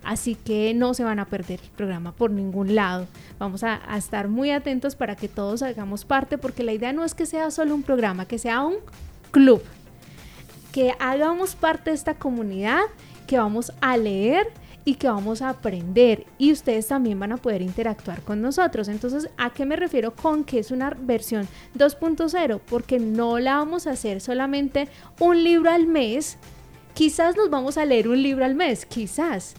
Así 0.02 0.34
que 0.34 0.72
no 0.72 0.94
se 0.94 1.04
van 1.04 1.18
a 1.18 1.26
perder 1.26 1.60
el 1.62 1.68
programa 1.76 2.12
por 2.12 2.30
ningún 2.30 2.74
lado. 2.74 3.06
Vamos 3.38 3.62
a 3.64 3.82
estar 3.98 4.28
muy 4.28 4.50
atentos 4.50 4.96
para 4.96 5.14
que 5.14 5.28
todos 5.28 5.60
hagamos 5.60 6.06
parte, 6.06 6.38
porque 6.38 6.62
la 6.62 6.72
idea 6.72 6.94
no 6.94 7.04
es 7.04 7.14
que 7.14 7.26
sea 7.26 7.50
solo 7.50 7.74
un 7.74 7.82
programa, 7.82 8.24
que 8.24 8.38
sea 8.38 8.62
un 8.62 8.76
club 9.30 9.62
que 10.72 10.94
hagamos 10.98 11.54
parte 11.54 11.90
de 11.90 11.96
esta 11.96 12.14
comunidad, 12.14 12.80
que 13.26 13.38
vamos 13.38 13.72
a 13.80 13.96
leer 13.96 14.48
y 14.90 14.96
que 14.96 15.06
vamos 15.06 15.40
a 15.40 15.50
aprender 15.50 16.26
y 16.36 16.50
ustedes 16.50 16.88
también 16.88 17.20
van 17.20 17.30
a 17.30 17.36
poder 17.36 17.62
interactuar 17.62 18.22
con 18.22 18.42
nosotros. 18.42 18.88
Entonces, 18.88 19.30
¿a 19.36 19.50
qué 19.50 19.64
me 19.64 19.76
refiero 19.76 20.16
con 20.16 20.42
que 20.42 20.58
es 20.58 20.72
una 20.72 20.90
versión 20.90 21.46
2.0? 21.78 22.60
Porque 22.68 22.98
no 22.98 23.38
la 23.38 23.58
vamos 23.58 23.86
a 23.86 23.92
hacer 23.92 24.20
solamente 24.20 24.88
un 25.20 25.44
libro 25.44 25.70
al 25.70 25.86
mes. 25.86 26.38
Quizás 26.92 27.36
nos 27.36 27.50
vamos 27.50 27.78
a 27.78 27.84
leer 27.84 28.08
un 28.08 28.20
libro 28.20 28.44
al 28.44 28.56
mes, 28.56 28.84
quizás. 28.84 29.54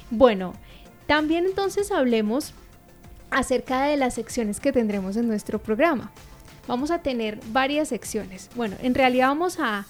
Bueno, 0.10 0.54
también 1.06 1.46
entonces 1.46 1.92
hablemos 1.92 2.54
acerca 3.30 3.84
de 3.84 3.98
las 3.98 4.14
secciones 4.14 4.60
que 4.60 4.72
tendremos 4.72 5.18
en 5.18 5.28
nuestro 5.28 5.60
programa. 5.60 6.12
Vamos 6.68 6.92
a 6.92 7.00
tener 7.00 7.40
varias 7.52 7.90
secciones. 7.90 8.50
Bueno, 8.56 8.76
en 8.82 8.94
realidad 8.94 9.30
vamos 9.30 9.60
a 9.60 9.86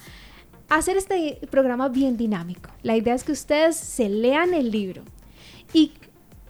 hacer 0.68 0.96
este 0.96 1.40
programa 1.50 1.88
bien 1.88 2.16
dinámico. 2.16 2.70
La 2.82 2.96
idea 2.96 3.14
es 3.14 3.24
que 3.24 3.32
ustedes 3.32 3.76
se 3.76 4.08
lean 4.08 4.54
el 4.54 4.70
libro 4.70 5.02
y 5.72 5.92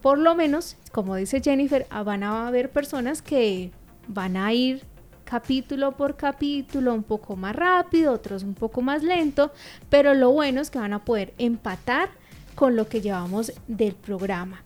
por 0.02 0.18
lo 0.18 0.34
menos, 0.34 0.76
como 0.92 1.16
dice 1.16 1.40
Jennifer, 1.40 1.86
van 2.04 2.22
a 2.22 2.46
haber 2.46 2.70
personas 2.70 3.22
que 3.22 3.72
van 4.06 4.36
a 4.36 4.52
ir 4.52 4.84
capítulo 5.28 5.92
por 5.92 6.16
capítulo, 6.16 6.94
un 6.94 7.02
poco 7.02 7.36
más 7.36 7.54
rápido, 7.54 8.14
otros 8.14 8.42
un 8.44 8.54
poco 8.54 8.80
más 8.80 9.02
lento, 9.02 9.52
pero 9.90 10.14
lo 10.14 10.30
bueno 10.30 10.62
es 10.62 10.70
que 10.70 10.78
van 10.78 10.94
a 10.94 11.04
poder 11.04 11.34
empatar 11.36 12.08
con 12.54 12.76
lo 12.76 12.88
que 12.88 13.02
llevamos 13.02 13.52
del 13.66 13.94
programa. 13.94 14.62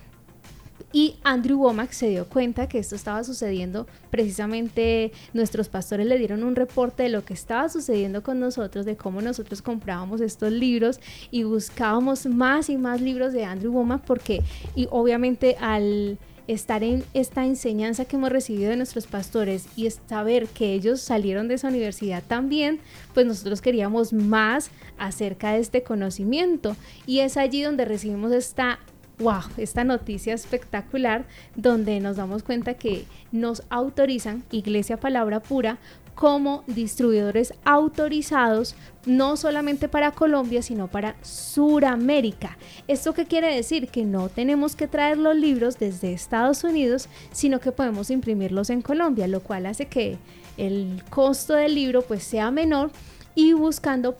Y 0.92 1.18
Andrew 1.24 1.60
Womack 1.60 1.92
se 1.92 2.10
dio 2.10 2.26
cuenta 2.26 2.68
que 2.68 2.80
esto 2.80 2.96
estaba 2.96 3.24
sucediendo. 3.24 3.86
Precisamente 4.10 5.12
nuestros 5.34 5.70
pastores 5.70 6.08
le 6.08 6.18
dieron 6.18 6.44
un 6.44 6.56
reporte 6.56 7.04
de 7.04 7.10
lo 7.10 7.24
que 7.24 7.36
estaba 7.36 7.70
sucediendo 7.70 8.24
con 8.24 8.40
nosotros, 8.40 8.86
de 8.86 8.98
cómo 8.98 9.22
nosotros 9.22 9.62
comprábamos 9.62 10.22
estos 10.22 10.52
libros 10.52 11.00
y 11.30 11.44
buscábamos 11.44 12.26
más 12.26 12.70
y 12.70 12.78
más 12.78 13.00
libros 13.00 13.32
de 13.32 13.46
Andrew 13.46 13.74
Womack 13.74 14.06
porque, 14.06 14.42
y 14.76 14.88
obviamente 14.90 15.56
al 15.60 16.18
estar 16.48 16.84
en 16.84 17.04
esta 17.14 17.46
enseñanza 17.46 18.06
que 18.06 18.16
hemos 18.16 18.32
recibido 18.32 18.70
de 18.70 18.78
nuestros 18.78 19.08
pastores 19.08 19.68
y 19.76 19.90
saber 19.90 20.48
que 20.48 20.74
ellos 20.74 21.02
salieron 21.02 21.48
de 21.48 21.56
esa 21.56 21.68
universidad 21.68 22.24
también, 22.26 22.80
pues 23.14 23.26
nosotros 23.26 23.62
queríamos 23.62 24.14
más 24.14 24.72
acerca 24.98 25.52
de 25.52 25.60
este 25.60 25.84
conocimiento. 25.84 26.76
Y 27.06 27.20
es 27.20 27.38
allí 27.38 27.62
donde 27.62 27.86
recibimos 27.86 28.32
esta 28.32 28.80
wow, 29.20 29.42
esta 29.58 29.84
noticia 29.84 30.34
espectacular 30.34 31.26
donde 31.56 32.00
nos 32.00 32.18
damos 32.18 32.44
cuenta 32.44 32.76
que 32.76 33.06
nos 33.32 33.64
autorizan, 33.70 34.44
Iglesia 34.52 34.98
Palabra 34.98 35.40
Pura, 35.40 35.80
como 36.18 36.64
distribuidores 36.66 37.54
autorizados 37.64 38.76
no 39.06 39.38
solamente 39.38 39.88
para 39.88 40.12
Colombia, 40.12 40.64
sino 40.64 40.88
para 40.88 41.16
Suramérica. 41.22 42.58
¿Esto 42.88 43.14
qué 43.14 43.26
quiere 43.26 43.54
decir? 43.54 43.90
Que 43.90 44.04
no 44.04 44.28
tenemos 44.28 44.76
que 44.76 44.88
traer 44.88 45.20
los 45.20 45.36
libros 45.36 45.78
desde 45.78 46.14
Estados 46.14 46.64
Unidos, 46.64 47.08
sino 47.32 47.60
que 47.60 47.72
podemos 47.72 48.10
imprimirlos 48.10 48.72
en 48.72 48.82
Colombia, 48.82 49.28
lo 49.28 49.42
cual 49.42 49.68
hace 49.68 49.86
que 49.86 50.18
el 50.58 51.04
costo 51.12 51.54
del 51.54 51.76
libro 51.76 52.02
pues 52.02 52.24
sea 52.24 52.50
menor 52.50 52.90
y 53.36 53.54
buscando 53.54 54.16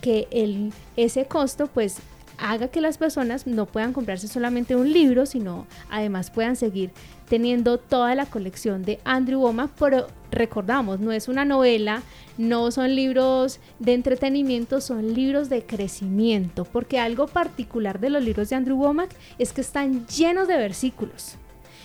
que 0.00 0.26
el, 0.30 0.72
ese 0.96 1.26
costo 1.26 1.66
pues 1.66 1.98
haga 2.38 2.68
que 2.68 2.80
las 2.80 2.98
personas 2.98 3.46
no 3.46 3.66
puedan 3.66 3.92
comprarse 3.92 4.28
solamente 4.28 4.76
un 4.76 4.92
libro, 4.92 5.26
sino 5.26 5.66
además 5.90 6.30
puedan 6.30 6.56
seguir 6.56 6.90
teniendo 7.28 7.78
toda 7.78 8.14
la 8.14 8.26
colección 8.26 8.82
de 8.82 9.00
Andrew 9.04 9.40
Womack, 9.40 9.70
pero 9.78 10.06
recordamos, 10.30 11.00
no 11.00 11.12
es 11.12 11.28
una 11.28 11.44
novela, 11.44 12.02
no 12.36 12.70
son 12.70 12.94
libros 12.94 13.60
de 13.78 13.94
entretenimiento, 13.94 14.80
son 14.80 15.14
libros 15.14 15.48
de 15.48 15.64
crecimiento, 15.64 16.64
porque 16.64 16.98
algo 16.98 17.26
particular 17.26 18.00
de 18.00 18.10
los 18.10 18.22
libros 18.22 18.50
de 18.50 18.56
Andrew 18.56 18.76
Womack 18.76 19.14
es 19.38 19.52
que 19.52 19.60
están 19.60 20.06
llenos 20.06 20.48
de 20.48 20.56
versículos. 20.56 21.36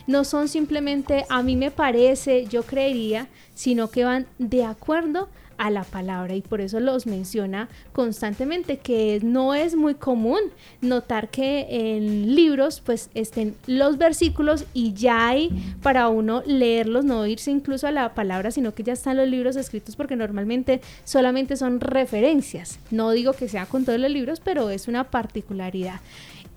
No 0.07 0.23
son 0.23 0.47
simplemente 0.47 1.25
a 1.29 1.43
mí 1.43 1.55
me 1.55 1.69
parece, 1.69 2.47
yo 2.47 2.63
creería, 2.63 3.27
sino 3.53 3.89
que 3.89 4.05
van 4.05 4.25
de 4.39 4.65
acuerdo 4.65 5.29
a 5.59 5.69
la 5.69 5.83
palabra 5.83 6.35
y 6.35 6.41
por 6.41 6.61
eso 6.61 6.79
los 6.79 7.05
menciona 7.05 7.69
constantemente 7.91 8.77
que 8.77 9.19
no 9.21 9.53
es 9.53 9.75
muy 9.75 9.93
común 9.93 10.39
notar 10.81 11.29
que 11.29 11.67
en 11.69 12.33
libros 12.33 12.81
pues 12.83 13.09
estén 13.13 13.55
los 13.67 13.97
versículos 13.97 14.65
y 14.73 14.93
ya 14.93 15.27
hay 15.27 15.49
para 15.83 16.07
uno 16.07 16.41
leerlos, 16.45 17.05
no 17.05 17.27
irse 17.27 17.51
incluso 17.51 17.87
a 17.87 17.91
la 17.91 18.15
palabra, 18.15 18.51
sino 18.51 18.73
que 18.73 18.83
ya 18.83 18.93
están 18.93 19.17
los 19.17 19.27
libros 19.27 19.57
escritos 19.57 19.95
porque 19.95 20.15
normalmente 20.15 20.81
solamente 21.03 21.57
son 21.57 21.81
referencias. 21.81 22.79
No 22.89 23.11
digo 23.11 23.33
que 23.33 23.49
sea 23.49 23.65
con 23.65 23.83
todos 23.83 23.99
los 23.99 24.09
libros, 24.09 24.39
pero 24.39 24.69
es 24.69 24.87
una 24.87 25.11
particularidad. 25.11 25.99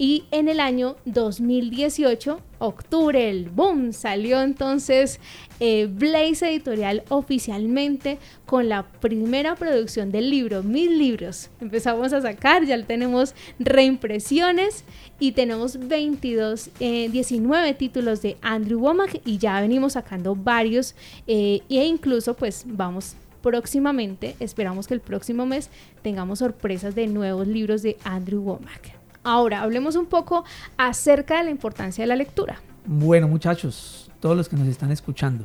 Y 0.02 0.24
en 0.32 0.48
el 0.48 0.58
año 0.58 0.96
2018, 1.04 2.40
octubre, 2.58 3.30
el 3.30 3.50
boom, 3.50 3.92
salió 3.92 4.42
entonces 4.42 5.20
eh, 5.60 5.86
Blaze 5.88 6.50
Editorial 6.50 7.04
oficialmente 7.08 8.18
con 8.44 8.68
la 8.68 8.82
primera 8.82 9.54
producción 9.54 10.10
del 10.10 10.28
libro, 10.28 10.64
mil 10.64 10.98
libros. 10.98 11.50
Empezamos 11.60 12.12
a 12.12 12.20
sacar, 12.20 12.64
ya 12.64 12.84
tenemos 12.84 13.36
reimpresiones 13.60 14.84
y 15.20 15.30
tenemos 15.30 15.78
22, 15.78 16.70
19 16.80 17.68
eh, 17.68 17.74
títulos 17.74 18.22
de 18.22 18.38
Andrew 18.42 18.80
Womack 18.80 19.20
y 19.24 19.38
ya 19.38 19.60
venimos 19.60 19.92
sacando 19.92 20.34
varios 20.34 20.96
eh, 21.28 21.60
e 21.68 21.86
incluso 21.86 22.34
pues 22.34 22.64
vamos 22.66 23.14
próximamente, 23.40 24.34
esperamos 24.40 24.88
que 24.88 24.94
el 24.94 25.00
próximo 25.00 25.46
mes 25.46 25.70
tengamos 26.02 26.40
sorpresas 26.40 26.96
de 26.96 27.06
nuevos 27.06 27.46
libros 27.46 27.82
de 27.82 27.96
Andrew 28.02 28.42
Womack. 28.42 29.01
Ahora, 29.24 29.62
hablemos 29.62 29.94
un 29.96 30.06
poco 30.06 30.44
acerca 30.76 31.38
de 31.38 31.44
la 31.44 31.50
importancia 31.50 32.02
de 32.02 32.08
la 32.08 32.16
lectura. 32.16 32.60
Bueno, 32.86 33.28
muchachos, 33.28 34.10
todos 34.20 34.36
los 34.36 34.48
que 34.48 34.56
nos 34.56 34.66
están 34.66 34.90
escuchando, 34.90 35.44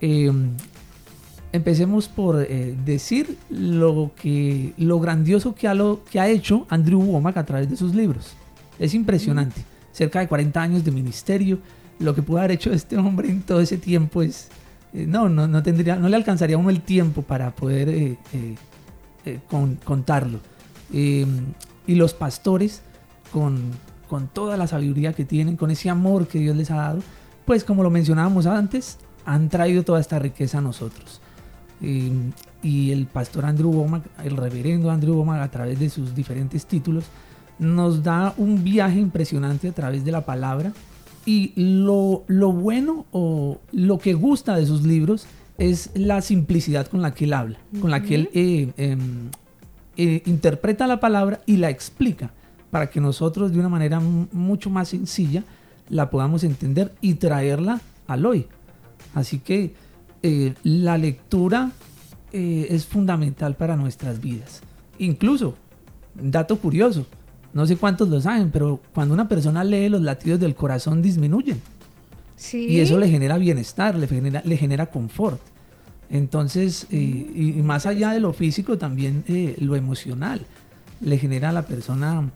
em, 0.00 0.50
empecemos 1.52 2.08
por 2.08 2.42
eh, 2.42 2.76
decir 2.84 3.38
lo, 3.50 4.10
que, 4.20 4.72
lo 4.76 4.98
grandioso 4.98 5.54
que 5.54 5.68
ha, 5.68 5.74
lo, 5.74 6.02
que 6.10 6.18
ha 6.18 6.28
hecho 6.28 6.66
Andrew 6.68 7.00
Womack 7.00 7.36
a 7.36 7.44
través 7.44 7.70
de 7.70 7.76
sus 7.76 7.94
libros. 7.94 8.32
Es 8.78 8.94
impresionante. 8.94 9.64
Cerca 9.92 10.18
de 10.18 10.26
40 10.26 10.60
años 10.60 10.84
de 10.84 10.90
ministerio, 10.90 11.58
lo 12.00 12.14
que 12.14 12.22
pudo 12.22 12.38
haber 12.38 12.52
hecho 12.52 12.72
este 12.72 12.96
hombre 12.96 13.28
en 13.28 13.42
todo 13.42 13.60
ese 13.60 13.78
tiempo 13.78 14.22
es... 14.22 14.48
Eh, 14.92 15.06
no, 15.06 15.28
no, 15.28 15.46
no, 15.46 15.62
tendría, 15.62 15.94
no 15.96 16.08
le 16.08 16.16
alcanzaría 16.16 16.56
a 16.56 16.58
uno 16.58 16.70
el 16.70 16.80
tiempo 16.80 17.22
para 17.22 17.54
poder 17.54 17.88
eh, 17.88 19.38
contarlo. 19.84 20.40
Em, 20.92 21.54
y 21.86 21.94
los 21.94 22.12
pastores 22.12 22.82
con, 23.32 23.72
toda 24.32 24.56
la 24.56 24.66
sabiduría 24.66 25.14
que 25.14 25.24
tienen, 25.24 25.56
con 25.56 25.70
ese 25.70 25.88
amor 25.88 26.28
que 26.28 26.38
Dios 26.38 26.54
les 26.54 26.70
ha 26.70 26.76
dado, 26.76 27.00
pues 27.46 27.64
como 27.64 27.82
lo 27.82 27.90
mencionábamos 27.90 28.46
antes, 28.46 28.98
han 29.24 29.48
traído 29.48 29.82
toda 29.84 30.00
esta 30.00 30.18
riqueza 30.18 30.58
a 30.58 30.60
nosotros. 30.60 31.20
y 31.80 32.92
el 32.92 33.06
pastor 33.06 33.44
Andrew 33.44 33.70
Womack, 33.70 34.04
el 34.22 34.36
reverendo 34.36 34.90
Andrew 34.90 35.16
Womack, 35.16 35.42
a 35.42 35.50
través 35.50 35.80
de 35.80 35.90
sus 35.90 36.14
diferentes 36.14 36.66
títulos, 36.66 37.04
nos 37.58 38.02
da 38.02 38.34
un 38.36 38.62
viaje 38.62 39.00
impresionante 39.00 39.68
a 39.68 39.72
través 39.72 40.04
de 40.04 40.12
la 40.12 40.24
palabra. 40.24 40.72
Y 41.24 41.52
lo, 41.56 42.24
bueno 42.28 43.06
o 43.12 43.58
lo 43.72 43.98
que 43.98 44.12
gusta 44.12 44.56
de 44.56 44.66
sus 44.66 44.82
libros 44.82 45.26
es 45.58 45.90
la 45.94 46.20
simplicidad 46.20 46.86
con 46.86 47.00
la 47.00 47.14
que 47.14 47.24
él 47.24 47.32
habla, 47.32 47.58
con 47.80 47.90
la 47.90 48.02
que 48.02 48.14
él 48.16 48.30
eh, 48.34 48.72
em, 48.76 49.30
eh, 49.96 50.22
interpreta 50.26 50.86
la 50.86 50.98
palabra 50.98 51.40
y 51.46 51.58
la 51.58 51.70
explica 51.70 52.32
para 52.72 52.88
que 52.88 53.02
nosotros 53.02 53.52
de 53.52 53.58
una 53.58 53.68
manera 53.68 54.00
mucho 54.00 54.70
más 54.70 54.88
sencilla 54.88 55.44
la 55.90 56.08
podamos 56.08 56.42
entender 56.42 56.94
y 57.02 57.16
traerla 57.16 57.82
al 58.06 58.24
hoy. 58.24 58.46
Así 59.12 59.40
que 59.40 59.74
eh, 60.22 60.54
la 60.62 60.96
lectura 60.96 61.70
eh, 62.32 62.68
es 62.70 62.86
fundamental 62.86 63.56
para 63.56 63.76
nuestras 63.76 64.22
vidas. 64.22 64.62
Incluso, 64.96 65.54
dato 66.14 66.56
curioso, 66.56 67.04
no 67.52 67.66
sé 67.66 67.76
cuántos 67.76 68.08
lo 68.08 68.22
saben, 68.22 68.50
pero 68.50 68.80
cuando 68.94 69.12
una 69.12 69.28
persona 69.28 69.62
lee 69.64 69.90
los 69.90 70.00
latidos 70.00 70.40
del 70.40 70.54
corazón 70.54 71.02
disminuyen. 71.02 71.60
Y 72.54 72.80
eso 72.80 72.98
le 72.98 73.10
genera 73.10 73.36
bienestar, 73.36 73.96
le 73.96 74.08
genera, 74.08 74.40
le 74.46 74.56
genera 74.56 74.86
confort. 74.86 75.42
Entonces, 76.08 76.86
eh, 76.90 76.96
y, 76.96 77.60
más 77.62 77.84
allá 77.84 78.12
de 78.12 78.20
lo 78.20 78.32
físico, 78.32 78.78
también 78.78 79.24
lo 79.58 79.76
emocional. 79.76 80.46
Le 81.02 81.18
genera 81.18 81.50
a 81.50 81.52
la 81.52 81.66
persona 81.66 82.32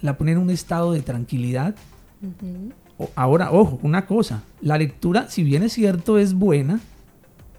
la 0.00 0.16
pone 0.16 0.32
en 0.32 0.38
un 0.38 0.50
estado 0.50 0.92
de 0.92 1.02
tranquilidad 1.02 1.74
ahora, 3.14 3.50
ojo, 3.52 3.78
una 3.82 4.06
cosa, 4.06 4.42
la 4.60 4.78
lectura, 4.78 5.28
si 5.28 5.42
bien 5.42 5.62
es 5.62 5.72
cierto, 5.72 6.18
es 6.18 6.34
buena, 6.34 6.80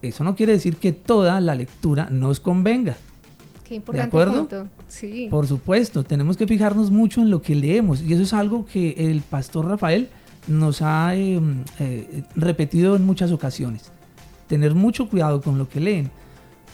eso 0.02 0.24
no 0.24 0.36
quiere 0.36 0.54
decir 0.54 0.78
que 0.78 0.92
toda 0.92 1.42
la 1.42 1.56
lectura 1.56 2.08
nos 2.10 2.40
convenga. 2.40 2.96
Qué 3.64 3.76
importante 3.76 4.04
¿De 4.04 4.08
acuerdo? 4.08 4.68
Sí. 4.88 5.28
Por 5.30 5.48
supuesto, 5.48 6.04
tenemos 6.04 6.38
que 6.38 6.46
fijarnos 6.46 6.92
mucho 6.92 7.22
en 7.22 7.32
lo 7.32 7.42
que 7.42 7.56
leemos 7.56 8.02
y 8.02 8.14
eso 8.14 8.24
es 8.24 8.34
algo 8.34 8.66
que 8.66 8.92
el 8.98 9.22
pastor 9.22 9.68
Rafael 9.68 10.10
nos 10.48 10.84
ha 10.84 11.16
em, 11.16 11.64
eh, 11.80 12.24
repetido 12.36 12.96
en 12.96 13.06
muchas 13.06 13.32
ocasiones. 13.32 13.92
Tener 14.48 14.76
mucho 14.76 15.10
cuidado 15.10 15.42
con 15.42 15.58
lo 15.58 15.68
que 15.68 15.80
leen, 15.80 16.12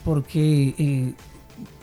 porque 0.04 0.76
eh, 0.78 1.14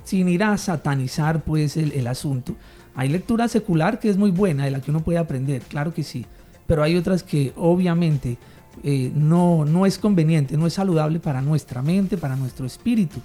sin 0.05 0.29
ir 0.29 0.45
a 0.45 0.59
satanizar 0.59 1.43
pues 1.43 1.79
el, 1.79 1.93
el 1.93 2.07
asunto, 2.07 2.55
hay 2.99 3.09
lectura 3.09 3.47
secular 3.47 4.01
que 4.01 4.09
es 4.09 4.17
muy 4.17 4.33
buena, 4.33 4.65
de 4.65 4.73
la 4.73 4.81
que 4.81 4.91
uno 4.91 5.05
puede 5.05 5.19
aprender, 5.19 5.63
claro 5.63 5.95
que 5.95 6.03
sí, 6.03 6.27
pero 6.67 6.83
hay 6.83 6.97
otras 6.97 7.23
que 7.23 7.53
obviamente 7.55 8.39
eh, 8.83 9.13
no, 9.15 9.65
no 9.65 9.87
es 9.87 9.99
conveniente, 9.99 10.57
no 10.57 10.67
es 10.67 10.75
saludable 10.75 11.21
para 11.21 11.41
nuestra 11.41 11.81
mente, 11.81 12.19
para 12.19 12.35
nuestro 12.35 12.67
espíritu. 12.67 13.21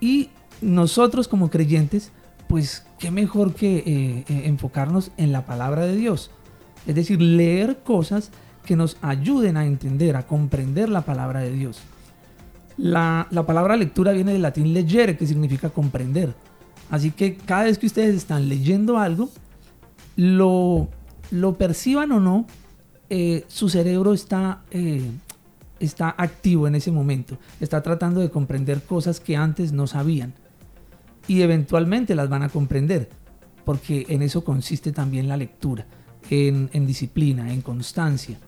Y 0.00 0.30
nosotros 0.60 1.28
como 1.28 1.48
creyentes, 1.48 2.10
pues 2.48 2.86
qué 2.98 3.12
mejor 3.12 3.54
que 3.54 3.76
eh, 3.76 3.84
eh, 3.86 4.42
enfocarnos 4.46 5.12
en 5.16 5.30
la 5.30 5.46
palabra 5.46 5.86
de 5.86 5.94
Dios. 5.94 6.32
Es 6.84 6.96
decir, 6.96 7.22
leer 7.22 7.84
cosas 7.84 8.32
que 8.66 8.74
nos 8.74 8.96
ayuden 9.00 9.56
a 9.56 9.64
entender, 9.64 10.16
a 10.16 10.26
comprender 10.26 10.88
la 10.88 11.02
palabra 11.02 11.38
de 11.38 11.52
Dios. 11.52 11.78
La, 12.76 13.28
la 13.30 13.46
palabra 13.46 13.76
lectura 13.76 14.10
viene 14.10 14.32
del 14.32 14.42
latín 14.42 14.74
leggere, 14.74 15.16
que 15.16 15.28
significa 15.28 15.70
comprender. 15.70 16.34
Así 16.90 17.10
que 17.10 17.36
cada 17.36 17.64
vez 17.64 17.78
que 17.78 17.86
ustedes 17.86 18.14
están 18.14 18.48
leyendo 18.48 18.98
algo, 18.98 19.30
lo, 20.16 20.88
lo 21.30 21.54
perciban 21.54 22.12
o 22.12 22.20
no, 22.20 22.46
eh, 23.10 23.44
su 23.48 23.68
cerebro 23.68 24.14
está, 24.14 24.62
eh, 24.70 25.10
está 25.78 26.14
activo 26.16 26.66
en 26.66 26.74
ese 26.74 26.90
momento, 26.90 27.38
está 27.60 27.82
tratando 27.82 28.20
de 28.20 28.30
comprender 28.30 28.82
cosas 28.82 29.20
que 29.20 29.36
antes 29.36 29.72
no 29.72 29.86
sabían. 29.86 30.34
Y 31.28 31.42
eventualmente 31.42 32.14
las 32.14 32.28
van 32.28 32.42
a 32.42 32.48
comprender, 32.48 33.10
porque 33.64 34.06
en 34.08 34.22
eso 34.22 34.44
consiste 34.44 34.92
también 34.92 35.28
la 35.28 35.36
lectura, 35.36 35.86
en, 36.30 36.86
disciplina, 36.86 37.52
en 37.52 37.62
constancia. 37.62 38.38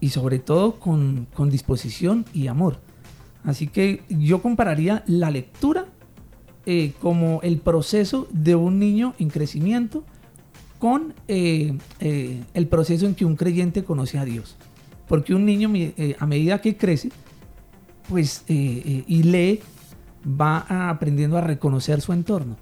Y 0.00 0.10
sobre 0.10 0.38
todo 0.38 0.80
con, 0.80 1.28
disposición 1.50 2.24
y 2.32 2.46
amor. 2.46 2.80
Así 3.44 3.66
que 3.66 4.02
yo 4.08 4.42
compararía 4.42 5.04
la 5.06 5.30
lectura 5.30 5.86
eh, 6.66 6.92
como 7.00 7.40
el 7.42 7.58
proceso 7.58 8.28
de 8.30 8.54
un 8.54 8.78
niño 8.78 9.14
en 9.18 9.30
crecimiento 9.30 10.04
con 10.78 11.14
eh, 11.26 11.78
eh, 12.00 12.42
el 12.52 12.66
proceso 12.66 13.06
en 13.06 13.14
que 13.14 13.24
un 13.24 13.34
creyente 13.34 13.82
conoce 13.82 14.18
a 14.18 14.26
Dios. 14.26 14.56
Porque 15.08 15.34
un 15.34 15.46
niño 15.46 15.72
a 16.18 16.26
medida 16.26 16.60
que 16.60 16.76
crece, 16.76 17.10
pues 18.08 18.44
y 18.46 19.22
lee, 19.24 19.60
va 20.24 20.90
aprendiendo 20.90 21.36
a 21.36 21.40
reconocer 21.40 22.00
su 22.00 22.12
entorno, 22.12 22.56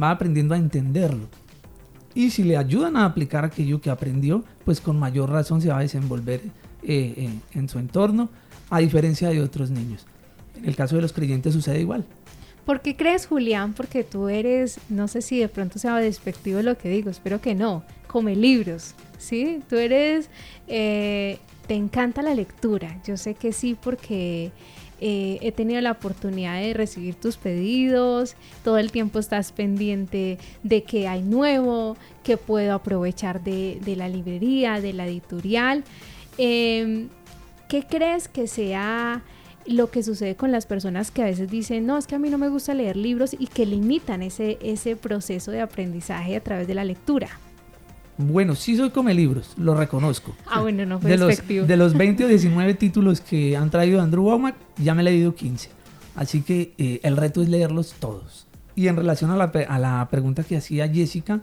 va 0.00 0.10
aprendiendo 0.10 0.54
a 0.54 0.58
entenderlo. 0.58 1.26
Y 2.14 2.30
si 2.30 2.44
le 2.44 2.56
ayudan 2.56 2.96
a 2.96 3.04
aplicar 3.04 3.44
aquello 3.44 3.80
que 3.80 3.90
aprendió, 3.90 4.44
pues 4.64 4.80
con 4.80 4.96
mayor 4.96 5.30
razón 5.30 5.60
se 5.60 5.70
va 5.70 5.78
a 5.78 5.82
desenvolver 5.82 6.42
en 6.84 7.68
su 7.68 7.80
entorno, 7.80 8.28
a 8.70 8.78
diferencia 8.78 9.30
de 9.30 9.40
otros 9.40 9.70
niños. 9.70 10.06
En 10.56 10.66
el 10.66 10.76
caso 10.76 10.94
de 10.94 11.02
los 11.02 11.12
creyentes 11.12 11.52
sucede 11.52 11.80
igual. 11.80 12.06
¿Por 12.64 12.80
qué 12.80 12.96
crees, 12.96 13.26
Julián? 13.26 13.72
Porque 13.72 14.04
tú 14.04 14.28
eres, 14.28 14.78
no 14.88 15.08
sé 15.08 15.20
si 15.20 15.38
de 15.38 15.48
pronto 15.48 15.78
sea 15.78 15.96
despectivo 15.96 16.62
lo 16.62 16.78
que 16.78 16.88
digo, 16.88 17.10
espero 17.10 17.40
que 17.40 17.54
no, 17.54 17.82
come 18.06 18.36
libros, 18.36 18.94
¿sí? 19.18 19.60
Tú 19.68 19.76
eres, 19.76 20.28
eh, 20.68 21.38
te 21.66 21.74
encanta 21.74 22.22
la 22.22 22.34
lectura, 22.34 23.00
yo 23.04 23.16
sé 23.16 23.34
que 23.34 23.52
sí 23.52 23.76
porque 23.80 24.52
eh, 25.00 25.38
he 25.42 25.50
tenido 25.50 25.80
la 25.80 25.90
oportunidad 25.90 26.60
de 26.60 26.74
recibir 26.74 27.16
tus 27.16 27.36
pedidos, 27.36 28.36
todo 28.62 28.78
el 28.78 28.92
tiempo 28.92 29.18
estás 29.18 29.50
pendiente 29.50 30.38
de 30.62 30.84
qué 30.84 31.08
hay 31.08 31.22
nuevo, 31.22 31.96
qué 32.22 32.36
puedo 32.36 32.74
aprovechar 32.74 33.42
de, 33.42 33.80
la 33.96 34.08
librería, 34.08 34.80
de 34.80 34.92
la 34.92 35.08
editorial. 35.08 35.82
Em, 36.38 37.08
¿Qué 37.68 37.82
crees 37.82 38.28
que 38.28 38.46
sea 38.46 39.22
lo 39.66 39.90
que 39.90 40.02
sucede 40.02 40.36
con 40.36 40.52
las 40.52 40.66
personas 40.66 41.10
que 41.10 41.22
a 41.22 41.26
veces 41.26 41.50
dicen, 41.50 41.86
no, 41.86 41.98
es 41.98 42.06
que 42.06 42.14
a 42.14 42.18
mí 42.18 42.30
no 42.30 42.38
me 42.38 42.48
gusta 42.48 42.74
leer 42.74 42.96
libros 42.96 43.34
y 43.38 43.46
que 43.46 43.66
limitan 43.66 44.22
ese, 44.22 44.58
ese 44.62 44.96
proceso 44.96 45.50
de 45.50 45.60
aprendizaje 45.60 46.36
a 46.36 46.42
través 46.42 46.66
de 46.66 46.74
la 46.74 46.84
lectura. 46.84 47.28
Bueno, 48.18 48.54
sí 48.54 48.76
soy 48.76 48.90
come 48.90 49.14
libros, 49.14 49.54
lo 49.56 49.74
reconozco. 49.74 50.34
Ah, 50.46 50.60
bueno, 50.60 50.84
no 50.84 51.00
fue 51.00 51.10
de 51.10 51.16
los, 51.16 51.46
de 51.46 51.76
los 51.76 51.94
20 51.94 52.24
o 52.24 52.28
19 52.28 52.74
títulos 52.74 53.20
que 53.20 53.56
han 53.56 53.70
traído 53.70 54.00
Andrew 54.00 54.24
Womack, 54.24 54.56
ya 54.76 54.94
me 54.94 55.02
he 55.02 55.04
leído 55.04 55.34
15. 55.34 55.70
Así 56.14 56.42
que 56.42 56.74
eh, 56.76 57.00
el 57.02 57.16
reto 57.16 57.42
es 57.42 57.48
leerlos 57.48 57.94
todos. 57.98 58.46
Y 58.74 58.88
en 58.88 58.96
relación 58.96 59.30
a 59.30 59.36
la, 59.36 59.44
a 59.44 59.78
la 59.78 60.08
pregunta 60.10 60.44
que 60.44 60.56
hacía 60.56 60.88
Jessica, 60.88 61.40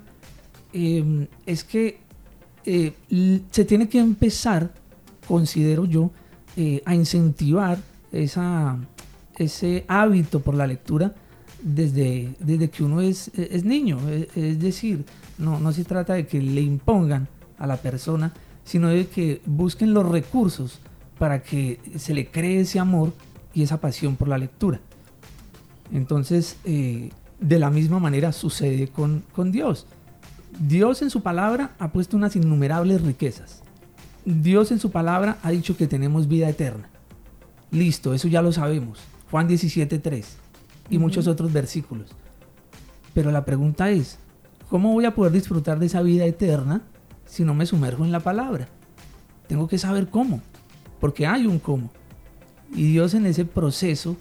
em, 0.73 1.27
es 1.45 1.63
que 1.63 1.99
eh, 2.65 2.93
se 3.49 3.65
tiene 3.65 3.89
que 3.89 3.99
empezar, 3.99 4.71
considero 5.27 5.85
yo, 5.85 6.11
eh, 6.55 6.81
a 6.85 6.93
incentivar 6.93 7.79
esa, 8.11 8.77
ese 9.37 9.85
hábito 9.87 10.41
por 10.41 10.55
la 10.55 10.67
lectura 10.67 11.13
desde, 11.61 12.33
desde 12.39 12.69
que 12.69 12.83
uno 12.83 13.01
es, 13.01 13.31
es 13.35 13.63
niño. 13.63 13.99
Es, 14.35 14.59
decir, 14.59 15.05
no, 15.37 15.59
no 15.59 15.71
se 15.71 15.83
trata 15.83 16.13
de 16.13 16.27
que 16.27 16.41
le 16.41 16.61
impongan 16.61 17.27
a 17.57 17.67
la 17.67 17.77
persona, 17.77 18.33
sino 18.63 18.89
de 18.89 19.07
que 19.07 19.41
busquen 19.45 19.93
los 19.93 20.07
recursos 20.07 20.79
para 21.17 21.43
que 21.43 21.79
se 21.97 22.13
le 22.13 22.27
cree 22.27 22.61
ese 22.61 22.79
amor 22.79 23.13
y 23.53 23.63
esa 23.63 23.81
pasión 23.81 24.15
por 24.15 24.27
la 24.27 24.37
lectura. 24.37 24.79
Entonces, 25.91 26.57
eh, 26.65 27.09
de 27.39 27.59
la 27.59 27.69
misma 27.69 27.99
manera 27.99 28.31
sucede 28.31 28.87
con, 28.87 29.23
con 29.33 29.51
Dios. 29.51 29.87
Dios 30.59 31.01
en 31.01 31.09
su 31.09 31.21
palabra 31.21 31.71
ha 31.79 31.91
puesto 31.91 32.17
unas 32.17 32.35
innumerables 32.35 33.01
riquezas. 33.01 33.61
Dios 34.25 34.71
en 34.71 34.79
su 34.79 34.91
palabra 34.91 35.37
ha 35.43 35.51
dicho 35.51 35.75
que 35.75 35.87
tenemos 35.87 36.27
vida 36.27 36.49
eterna. 36.49 36.89
Listo, 37.71 38.13
eso 38.13 38.27
ya 38.27 38.41
lo 38.41 38.51
sabemos. 38.51 38.99
Juan 39.31 39.47
17.3 39.47 40.25
y 40.89 40.97
muchos 40.97 41.27
otros 41.27 41.53
versículos. 41.53 42.09
Pero 43.13 43.31
la 43.31 43.45
pregunta 43.45 43.89
es, 43.89 44.17
¿cómo 44.69 44.93
voy 44.93 45.05
a 45.05 45.13
poder 45.15 45.31
disfrutar 45.31 45.79
de 45.79 45.85
esa 45.85 46.01
vida 46.01 46.25
eterna 46.25 46.81
si 47.25 47.43
no 47.43 47.53
me 47.53 47.65
sumerjo 47.65 48.05
en 48.05 48.11
la 48.11 48.19
palabra? 48.19 48.67
Tengo 49.47 49.67
que 49.67 49.77
saber 49.77 50.09
cómo, 50.09 50.41
porque 50.99 51.27
hay 51.27 51.47
un 51.47 51.59
cómo. 51.59 51.89
Y 52.73 52.91
Dios 52.91 53.13
en 53.13 53.25
ese 53.25 53.45
proceso 53.45 54.15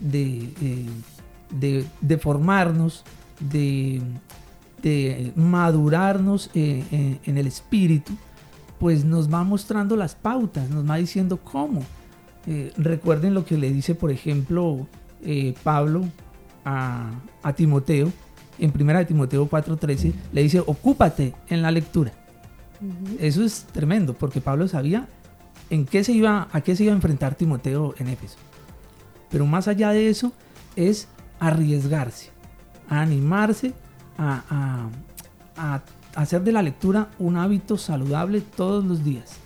de, 0.00 0.52
eh, 0.60 1.86
de, 2.00 2.18
formarnos, 2.18 3.04
de, 3.38 4.02
de 4.82 5.32
madurarnos 5.36 6.50
eh, 6.54 6.84
eh, 6.90 7.18
en 7.24 7.38
el 7.38 7.46
espíritu, 7.46 8.12
pues 8.80 9.04
nos 9.04 9.32
va 9.32 9.44
mostrando 9.44 9.94
las 9.94 10.16
pautas, 10.16 10.68
nos 10.68 10.88
va 10.88 10.96
diciendo 10.96 11.38
cómo. 11.38 11.82
Eh, 12.46 12.72
recuerden 12.76 13.34
lo 13.34 13.44
que 13.44 13.56
le 13.56 13.70
dice, 13.70 13.94
por 13.94 14.10
ejemplo, 14.10 14.86
eh, 15.22 15.54
Pablo 15.62 16.04
a, 16.64 17.10
Timoteo, 17.56 18.12
en 18.58 18.70
primera 18.72 19.00
de 19.00 19.04
Timoteo 19.04 19.48
4:13, 19.48 20.12
le 20.32 20.42
dice, 20.42 20.60
ocúpate 20.60 21.34
en 21.48 21.62
la 21.62 21.70
lectura. 21.70 22.12
Eso 23.20 23.44
es 23.44 23.64
tremendo, 23.72 24.14
porque 24.14 24.40
Pablo 24.40 24.66
sabía 24.66 25.08
en 25.70 25.86
qué 25.86 26.02
se 26.02 26.12
iba, 26.12 26.48
a 26.52 26.60
qué 26.62 26.74
se 26.74 26.84
iba 26.84 26.92
a 26.92 26.96
enfrentar 26.96 27.36
Timoteo 27.36 27.94
en 27.98 28.08
Éfeso. 28.08 28.36
Pero 29.30 29.46
más 29.46 29.68
allá 29.68 29.90
de 29.90 30.08
eso, 30.08 30.32
es 30.74 31.06
arriesgarse, 31.38 32.30
a 32.88 33.00
animarse, 33.00 33.72
a 34.18 34.88
hacer 36.14 36.42
de 36.42 36.52
la 36.52 36.62
lectura 36.62 37.10
un 37.18 37.36
hábito 37.36 37.78
saludable 37.78 38.40
todos 38.40 38.84
los 38.84 39.04
días. 39.04 39.41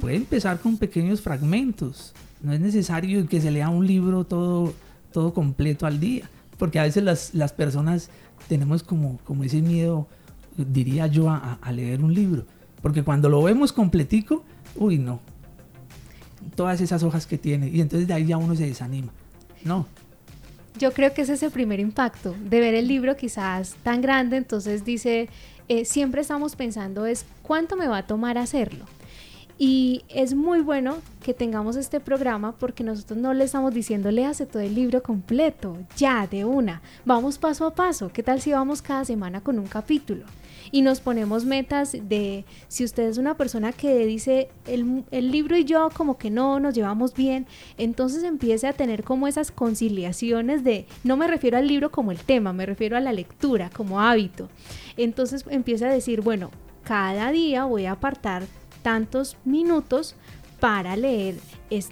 Puede 0.00 0.16
empezar 0.16 0.60
con 0.60 0.76
pequeños 0.76 1.20
fragmentos. 1.20 2.12
No 2.42 2.52
es 2.52 2.60
necesario 2.60 3.26
que 3.28 3.40
se 3.40 3.50
lea 3.50 3.68
un 3.68 3.86
libro 3.86 4.24
todo, 4.24 4.74
todo 5.12 5.32
completo 5.32 5.86
al 5.86 6.00
día. 6.00 6.28
Porque 6.58 6.78
a 6.78 6.84
veces 6.84 7.02
las, 7.02 7.34
las 7.34 7.52
personas 7.52 8.10
tenemos 8.48 8.82
como, 8.82 9.18
como 9.24 9.44
ese 9.44 9.62
miedo, 9.62 10.08
diría 10.56 11.06
yo, 11.06 11.30
a, 11.30 11.58
a 11.60 11.72
leer 11.72 12.02
un 12.02 12.14
libro. 12.14 12.44
Porque 12.80 13.02
cuando 13.02 13.28
lo 13.28 13.42
vemos 13.42 13.72
completico, 13.72 14.44
uy, 14.76 14.98
no. 14.98 15.20
Todas 16.56 16.80
esas 16.80 17.02
hojas 17.02 17.26
que 17.26 17.38
tiene. 17.38 17.68
Y 17.68 17.80
entonces 17.80 18.08
de 18.08 18.14
ahí 18.14 18.26
ya 18.26 18.36
uno 18.36 18.56
se 18.56 18.66
desanima. 18.66 19.12
No, 19.64 19.86
yo 20.78 20.92
creo 20.92 21.12
que 21.12 21.22
ese 21.22 21.34
es 21.34 21.42
el 21.42 21.50
primer 21.50 21.80
impacto, 21.80 22.34
de 22.38 22.60
ver 22.60 22.74
el 22.74 22.88
libro 22.88 23.16
quizás 23.16 23.76
tan 23.82 24.00
grande, 24.00 24.36
entonces 24.36 24.84
dice, 24.84 25.28
eh, 25.68 25.84
siempre 25.84 26.22
estamos 26.22 26.56
pensando 26.56 27.06
es 27.06 27.24
cuánto 27.42 27.76
me 27.76 27.88
va 27.88 27.98
a 27.98 28.06
tomar 28.06 28.38
hacerlo. 28.38 28.86
Y 29.64 30.02
es 30.08 30.34
muy 30.34 30.60
bueno 30.60 30.96
que 31.22 31.34
tengamos 31.34 31.76
este 31.76 32.00
programa 32.00 32.56
porque 32.58 32.82
nosotros 32.82 33.16
no 33.16 33.32
le 33.32 33.44
estamos 33.44 33.72
diciendo 33.72 34.10
léase 34.10 34.44
todo 34.44 34.60
el 34.60 34.74
libro 34.74 35.04
completo, 35.04 35.78
ya, 35.96 36.26
de 36.26 36.44
una. 36.44 36.82
Vamos 37.04 37.38
paso 37.38 37.66
a 37.66 37.72
paso. 37.72 38.10
¿Qué 38.12 38.24
tal 38.24 38.40
si 38.40 38.50
vamos 38.50 38.82
cada 38.82 39.04
semana 39.04 39.40
con 39.40 39.60
un 39.60 39.68
capítulo? 39.68 40.24
y 40.72 40.80
nos 40.82 41.00
ponemos 41.00 41.44
metas 41.44 41.92
de 41.92 42.44
si 42.68 42.82
usted 42.82 43.02
es 43.02 43.18
una 43.18 43.36
persona 43.36 43.72
que 43.72 44.06
dice 44.06 44.48
el, 44.66 45.04
el, 45.10 45.30
libro 45.30 45.56
y 45.56 45.64
yo 45.64 45.90
como 45.94 46.16
que 46.16 46.30
no 46.30 46.60
nos 46.60 46.74
llevamos 46.74 47.12
bien, 47.14 47.46
entonces 47.76 48.22
empiece 48.22 48.66
a 48.66 48.72
tener 48.72 49.04
como 49.04 49.28
esas 49.28 49.50
conciliaciones 49.50 50.64
de, 50.64 50.86
no 51.04 51.16
me 51.18 51.26
refiero 51.26 51.58
al 51.58 51.68
libro 51.68 51.90
como 51.90 52.10
el 52.10 52.18
tema, 52.18 52.54
me 52.54 52.64
refiero 52.64 52.96
a 52.96 53.00
la 53.00 53.12
lectura 53.12 53.70
como 53.76 54.00
hábito. 54.00 54.48
Entonces 54.96 55.44
empieza 55.50 55.88
a 55.88 55.92
decir, 55.92 56.22
bueno, 56.22 56.50
cada 56.84 57.30
día 57.32 57.64
voy 57.64 57.84
a 57.84 57.92
apartar 57.92 58.44
tantos 58.82 59.36
minutos 59.44 60.16
para 60.60 60.96
leer. 60.96 61.36
Es, 61.70 61.90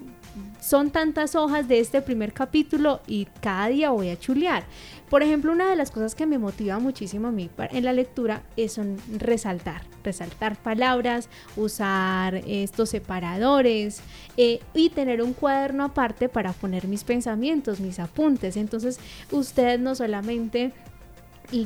son 0.61 0.91
tantas 0.91 1.35
hojas 1.35 1.67
de 1.67 1.81
este 1.81 2.03
primer 2.03 2.33
capítulo 2.33 3.01
y 3.07 3.27
cada 3.41 3.69
día 3.69 3.91
voy 3.91 4.11
a 4.11 4.19
chulear. 4.19 4.65
Por 5.09 5.25
ejemplo, 5.25 5.51
una 5.51 5.69
de 5.69 5.75
las 5.75 5.91
cosas 5.91 6.15
que 6.15 6.27
me 6.27 6.39
motiva 6.39 6.79
muchísimo 6.79 7.29
a 7.29 7.33
mí 7.33 7.51
en 7.73 7.85
la 7.85 7.93
lectura 7.93 8.43
es 8.57 8.79
resaltar, 9.19 9.83
resaltar 10.05 10.57
palabras, 10.57 11.29
usar 11.57 12.37
estos 12.47 12.91
separadores 12.91 14.03
eh, 14.37 14.61
y 14.73 14.91
tener 14.91 15.21
un 15.23 15.33
cuaderno 15.33 15.85
aparte 15.85 16.29
para 16.29 16.53
poner 16.53 16.87
mis 16.87 17.03
pensamientos, 17.03 17.81
mis 17.81 17.99
apuntes. 17.99 18.57
Entonces, 18.57 19.01
usted 19.33 19.81
no 19.81 19.97
solamente 19.97 20.73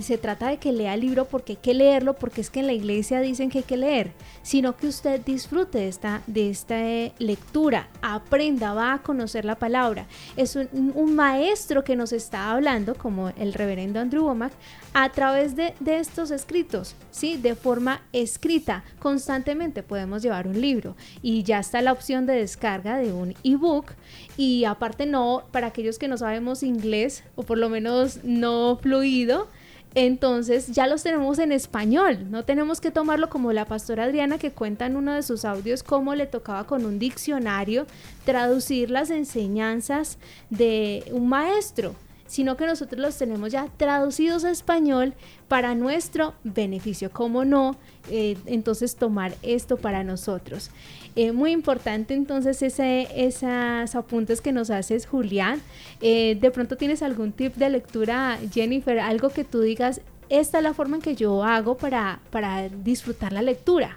se 0.02 0.18
trata 0.18 0.48
de 0.48 0.58
que 0.58 0.72
lea 0.72 0.94
el 0.94 1.00
libro 1.00 1.26
porque 1.26 1.52
hay 1.52 1.56
que 1.56 1.74
leerlo, 1.74 2.14
porque 2.14 2.40
es 2.40 2.50
que 2.50 2.60
en 2.60 2.66
la 2.66 2.72
iglesia 2.72 3.20
dicen 3.20 3.50
que 3.50 3.58
hay 3.58 3.64
que 3.64 3.76
leer, 3.76 4.12
sino 4.42 4.76
que 4.76 4.86
usted 4.86 5.20
disfrute 5.20 5.78
de 5.78 5.88
esta, 5.88 6.22
de 6.26 6.50
esta 6.50 6.80
eh, 6.80 7.12
lectura, 7.18 7.88
aprenda, 8.02 8.74
va 8.74 8.94
a 8.94 9.02
conocer 9.02 9.44
la 9.44 9.56
palabra. 9.56 10.06
Es 10.36 10.56
un, 10.56 11.14
maestro 11.14 11.84
que 11.84 11.96
nos 11.96 12.12
está 12.12 12.50
hablando, 12.50 12.94
como 12.94 13.28
el 13.30 13.52
reverendo 13.52 14.00
Andrew 14.00 14.24
Womack, 14.24 14.52
a 14.94 15.10
través 15.10 15.54
de, 15.54 15.74
de, 15.80 15.98
estos 15.98 16.30
escritos, 16.30 16.96
¿sí? 17.10 17.36
De 17.36 17.54
forma 17.54 18.02
escrita. 18.12 18.84
Constantemente 18.98 19.82
podemos 19.82 20.22
llevar 20.22 20.48
un 20.48 20.60
libro 20.60 20.96
y 21.22 21.42
ya 21.42 21.60
está 21.60 21.82
la 21.82 21.92
opción 21.92 22.26
de 22.26 22.34
descarga 22.34 22.96
de 22.96 23.12
un 23.12 23.34
ebook 23.44 23.92
y 24.36 24.64
aparte 24.64 25.06
no, 25.06 25.44
para 25.52 25.68
aquellos 25.68 25.98
que 25.98 26.08
no 26.08 26.16
sabemos 26.16 26.62
inglés 26.62 27.22
o 27.36 27.42
por 27.42 27.58
lo 27.58 27.68
menos 27.68 28.24
no 28.24 28.76
fluido, 28.76 29.48
entonces 29.94 30.68
ya 30.68 30.86
los 30.86 31.02
tenemos 31.04 31.38
en 31.38 31.52
español, 31.52 32.30
no 32.30 32.44
tenemos 32.44 32.80
que 32.80 32.90
tomarlo 32.90 33.30
como 33.30 33.52
la 33.52 33.64
pastora 33.64 34.04
Adriana 34.04 34.38
que 34.38 34.50
cuenta 34.50 34.86
en 34.86 34.96
uno 34.96 35.12
de 35.12 35.22
sus 35.22 35.44
audios 35.44 35.84
cómo 35.84 36.14
le 36.14 36.26
tocaba 36.26 36.64
con 36.64 36.84
un 36.84 36.98
diccionario 36.98 37.86
traducir 38.24 38.90
las 38.90 39.10
enseñanzas 39.10 40.18
de 40.50 41.04
un 41.12 41.28
maestro, 41.28 41.94
sino 42.26 42.56
que 42.56 42.66
nosotros 42.66 43.00
los 43.00 43.16
tenemos 43.16 43.52
ya 43.52 43.68
traducidos 43.76 44.44
a 44.44 44.50
español 44.50 45.14
para 45.46 45.76
nuestro 45.76 46.34
beneficio. 46.42 47.12
¿Cómo 47.12 47.44
no? 47.44 47.76
Eh, 48.10 48.36
entonces 48.46 48.96
tomar 48.96 49.36
esto 49.42 49.76
para 49.76 50.02
nosotros. 50.02 50.70
Eh, 51.16 51.30
muy 51.30 51.52
importante 51.52 52.14
entonces 52.14 52.60
ese, 52.62 53.06
esas 53.14 53.94
apuntes 53.94 54.40
que 54.40 54.52
nos 54.52 54.70
haces 54.70 55.06
Julián. 55.06 55.60
Eh, 56.00 56.36
de 56.40 56.50
pronto 56.50 56.76
tienes 56.76 57.02
algún 57.02 57.32
tip 57.32 57.54
de 57.54 57.70
lectura, 57.70 58.38
Jennifer, 58.52 58.98
algo 58.98 59.30
que 59.30 59.44
tú 59.44 59.60
digas, 59.60 60.00
esta 60.28 60.58
es 60.58 60.64
la 60.64 60.74
forma 60.74 60.96
en 60.96 61.02
que 61.02 61.14
yo 61.14 61.44
hago 61.44 61.76
para, 61.76 62.20
para 62.30 62.68
disfrutar 62.68 63.32
la 63.32 63.42
lectura. 63.42 63.96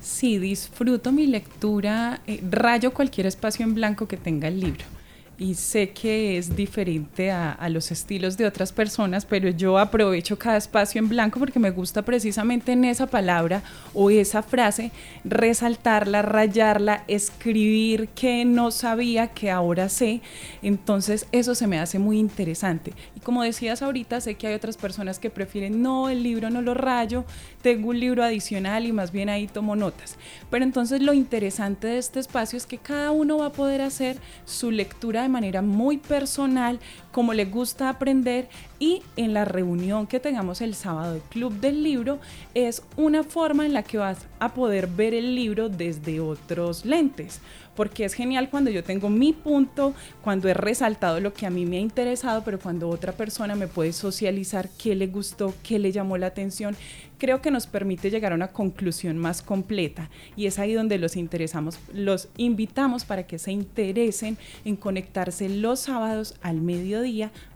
Sí, 0.00 0.38
disfruto 0.38 1.12
mi 1.12 1.26
lectura, 1.26 2.20
eh, 2.26 2.40
rayo 2.50 2.92
cualquier 2.92 3.26
espacio 3.26 3.64
en 3.64 3.74
blanco 3.74 4.06
que 4.08 4.16
tenga 4.16 4.48
el 4.48 4.60
libro 4.60 4.93
y 5.38 5.54
sé 5.54 5.90
que 5.90 6.38
es 6.38 6.54
diferente 6.54 7.30
a, 7.30 7.56
los 7.68 7.90
estilos 7.90 8.36
de 8.36 8.46
otras 8.46 8.72
personas, 8.72 9.24
pero 9.24 9.48
yo 9.48 9.78
aprovecho 9.78 10.38
cada 10.38 10.58
espacio 10.58 10.98
en 10.98 11.08
blanco 11.08 11.40
porque 11.40 11.58
me 11.58 11.70
gusta 11.70 12.02
precisamente 12.02 12.72
en 12.72 12.84
esa 12.84 13.06
palabra 13.06 13.62
o 13.94 14.10
esa 14.10 14.42
frase 14.42 14.92
resaltarla, 15.24 16.22
rayarla, 16.22 17.04
escribir 17.08 18.08
que 18.08 18.44
no 18.44 18.70
sabía 18.70 19.28
que 19.28 19.50
ahora 19.50 19.88
sé. 19.88 20.20
Entonces 20.62 21.26
eso 21.32 21.54
se 21.54 21.66
me 21.66 21.80
hace 21.80 21.98
muy 21.98 22.18
interesante. 22.18 22.92
Y 23.16 23.20
como 23.20 23.42
decías 23.42 23.82
ahorita, 23.82 24.20
sé 24.20 24.34
que 24.34 24.46
hay 24.46 24.54
otras 24.54 24.76
personas 24.76 25.18
que 25.18 25.30
prefieren, 25.30 25.82
no, 25.82 26.08
el 26.10 26.22
libro 26.22 26.50
no 26.50 26.62
lo 26.62 26.74
rayo, 26.74 27.24
tengo 27.62 27.88
un 27.88 27.98
libro 27.98 28.22
adicional 28.22 28.86
y 28.86 28.92
más 28.92 29.10
bien 29.10 29.28
ahí 29.28 29.46
tomo 29.46 29.74
notas. 29.74 30.16
Pero 30.50 30.64
entonces 30.64 31.02
lo 31.02 31.12
interesante 31.12 31.88
de 31.88 31.98
este 31.98 32.20
espacio 32.20 32.56
es 32.56 32.66
que 32.66 32.78
cada 32.78 33.10
uno 33.10 33.38
va 33.38 33.46
a 33.46 33.52
poder 33.52 33.80
hacer 33.80 34.18
su 34.44 34.70
lectura 34.70 35.23
de 35.24 35.28
manera 35.28 35.62
muy 35.62 35.98
personal, 35.98 36.78
como 37.14 37.32
le 37.32 37.44
gusta 37.44 37.90
aprender 37.90 38.48
y 38.80 39.00
en 39.14 39.34
la 39.34 39.44
reunión 39.44 40.08
que 40.08 40.18
tengamos 40.18 40.60
el 40.60 40.74
sábado 40.74 41.12
del 41.12 41.22
Club 41.22 41.52
del 41.60 41.84
Libro 41.84 42.18
es 42.54 42.82
una 42.96 43.22
forma 43.22 43.64
en 43.64 43.72
la 43.72 43.84
que 43.84 43.98
vas 43.98 44.26
a 44.40 44.52
poder 44.52 44.88
ver 44.88 45.14
el 45.14 45.36
libro 45.36 45.68
desde 45.68 46.18
otros 46.18 46.84
lentes. 46.84 47.40
Porque 47.76 48.04
es 48.04 48.14
genial 48.14 48.50
cuando 48.50 48.70
yo 48.70 48.84
tengo 48.84 49.10
mi 49.10 49.32
punto, 49.32 49.94
cuando 50.22 50.48
he 50.48 50.54
resaltado 50.54 51.18
lo 51.18 51.32
que 51.32 51.46
a 51.46 51.50
mí 51.50 51.66
me 51.66 51.78
ha 51.78 51.80
interesado, 51.80 52.42
pero 52.44 52.60
cuando 52.60 52.88
otra 52.88 53.12
persona 53.12 53.56
me 53.56 53.66
puede 53.66 53.92
socializar 53.92 54.68
qué 54.78 54.94
le 54.94 55.08
gustó, 55.08 55.54
qué 55.64 55.80
le 55.80 55.90
llamó 55.90 56.16
la 56.16 56.26
atención, 56.26 56.76
creo 57.18 57.42
que 57.42 57.50
nos 57.50 57.66
permite 57.66 58.10
llegar 58.10 58.30
a 58.30 58.36
una 58.36 58.52
conclusión 58.52 59.18
más 59.18 59.42
completa. 59.42 60.08
Y 60.36 60.46
es 60.46 60.60
ahí 60.60 60.74
donde 60.74 60.98
los 60.98 61.16
interesamos, 61.16 61.80
los 61.92 62.28
invitamos 62.36 63.04
para 63.04 63.26
que 63.26 63.40
se 63.40 63.50
interesen 63.50 64.38
en 64.64 64.76
conectarse 64.76 65.48
los 65.48 65.80
sábados 65.80 66.36
al 66.42 66.60
mediodía 66.60 67.03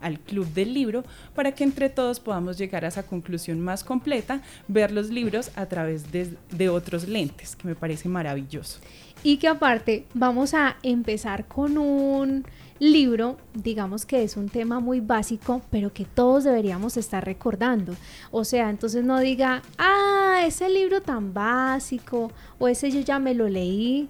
al 0.00 0.20
Club 0.20 0.46
del 0.52 0.74
Libro 0.74 1.04
para 1.34 1.52
que 1.52 1.64
entre 1.64 1.88
todos 1.88 2.20
podamos 2.20 2.58
llegar 2.58 2.84
a 2.84 2.88
esa 2.88 3.04
conclusión 3.04 3.60
más 3.60 3.84
completa, 3.84 4.42
ver 4.68 4.92
los 4.92 5.10
libros 5.10 5.50
a 5.56 5.66
través 5.66 6.12
de, 6.12 6.34
de 6.50 6.68
otros 6.68 7.08
lentes, 7.08 7.56
que 7.56 7.68
me 7.68 7.74
parece 7.74 8.08
maravilloso 8.08 8.80
y 9.22 9.38
que 9.38 9.48
aparte 9.48 10.06
vamos 10.14 10.54
a 10.54 10.76
empezar 10.82 11.46
con 11.46 11.78
un 11.78 12.44
libro, 12.78 13.36
digamos 13.54 14.06
que 14.06 14.22
es 14.22 14.36
un 14.36 14.48
tema 14.48 14.80
muy 14.80 15.00
básico, 15.00 15.62
pero 15.70 15.92
que 15.92 16.04
todos 16.04 16.44
deberíamos 16.44 16.96
estar 16.96 17.24
recordando. 17.24 17.94
O 18.30 18.44
sea, 18.44 18.70
entonces 18.70 19.04
no 19.04 19.18
diga, 19.18 19.62
ah, 19.78 20.42
ese 20.44 20.68
libro 20.68 21.02
tan 21.02 21.34
básico 21.34 22.30
o 22.58 22.68
ese 22.68 22.90
yo 22.90 23.00
ya 23.00 23.18
me 23.18 23.34
lo 23.34 23.48
leí. 23.48 24.08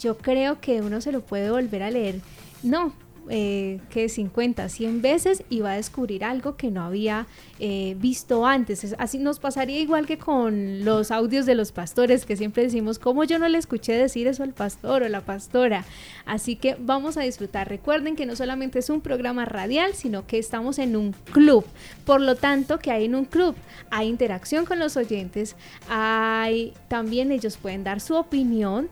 Yo 0.00 0.16
creo 0.16 0.60
que 0.60 0.80
uno 0.80 1.00
se 1.00 1.12
lo 1.12 1.20
puede 1.20 1.50
volver 1.50 1.82
a 1.82 1.90
leer. 1.90 2.20
No, 2.62 2.92
eh, 3.30 3.80
que 3.90 4.08
50, 4.08 4.68
100 4.68 5.02
veces 5.02 5.42
y 5.50 5.60
va 5.60 5.72
a 5.72 5.76
descubrir 5.76 6.24
algo 6.24 6.56
que 6.56 6.70
no 6.70 6.82
había 6.82 7.26
eh, 7.58 7.94
visto 7.98 8.46
antes. 8.46 8.94
así 8.98 9.18
nos 9.18 9.38
pasaría 9.38 9.80
igual 9.80 10.06
que 10.06 10.16
con 10.18 10.84
los 10.84 11.10
audios 11.10 11.44
de 11.44 11.54
los 11.54 11.72
pastores, 11.72 12.24
que 12.24 12.36
siempre 12.36 12.62
decimos, 12.62 12.98
¿cómo 12.98 13.24
yo 13.24 13.38
no 13.38 13.48
le 13.48 13.58
escuché 13.58 13.92
decir 13.92 14.26
eso 14.26 14.42
al 14.42 14.52
pastor 14.52 15.02
o 15.02 15.08
la 15.08 15.20
pastora? 15.20 15.84
Así 16.24 16.56
que 16.56 16.76
vamos 16.78 17.16
a 17.16 17.22
disfrutar. 17.22 17.68
Recuerden 17.68 18.16
que 18.16 18.26
no 18.26 18.36
solamente 18.36 18.78
es 18.78 18.90
un 18.90 19.00
programa 19.00 19.44
radial, 19.44 19.94
sino 19.94 20.26
que 20.26 20.38
estamos 20.38 20.78
en 20.78 20.96
un 20.96 21.12
club. 21.32 21.64
Por 22.04 22.20
lo 22.20 22.36
tanto, 22.36 22.78
que 22.78 22.90
hay 22.90 23.04
en 23.04 23.14
un 23.14 23.24
club, 23.24 23.54
hay 23.90 24.08
interacción 24.08 24.64
con 24.64 24.78
los 24.78 24.96
oyentes, 24.96 25.56
hay 25.88 26.72
también 26.88 27.32
ellos 27.32 27.56
pueden 27.56 27.84
dar 27.84 28.00
su 28.00 28.14
opinión 28.14 28.88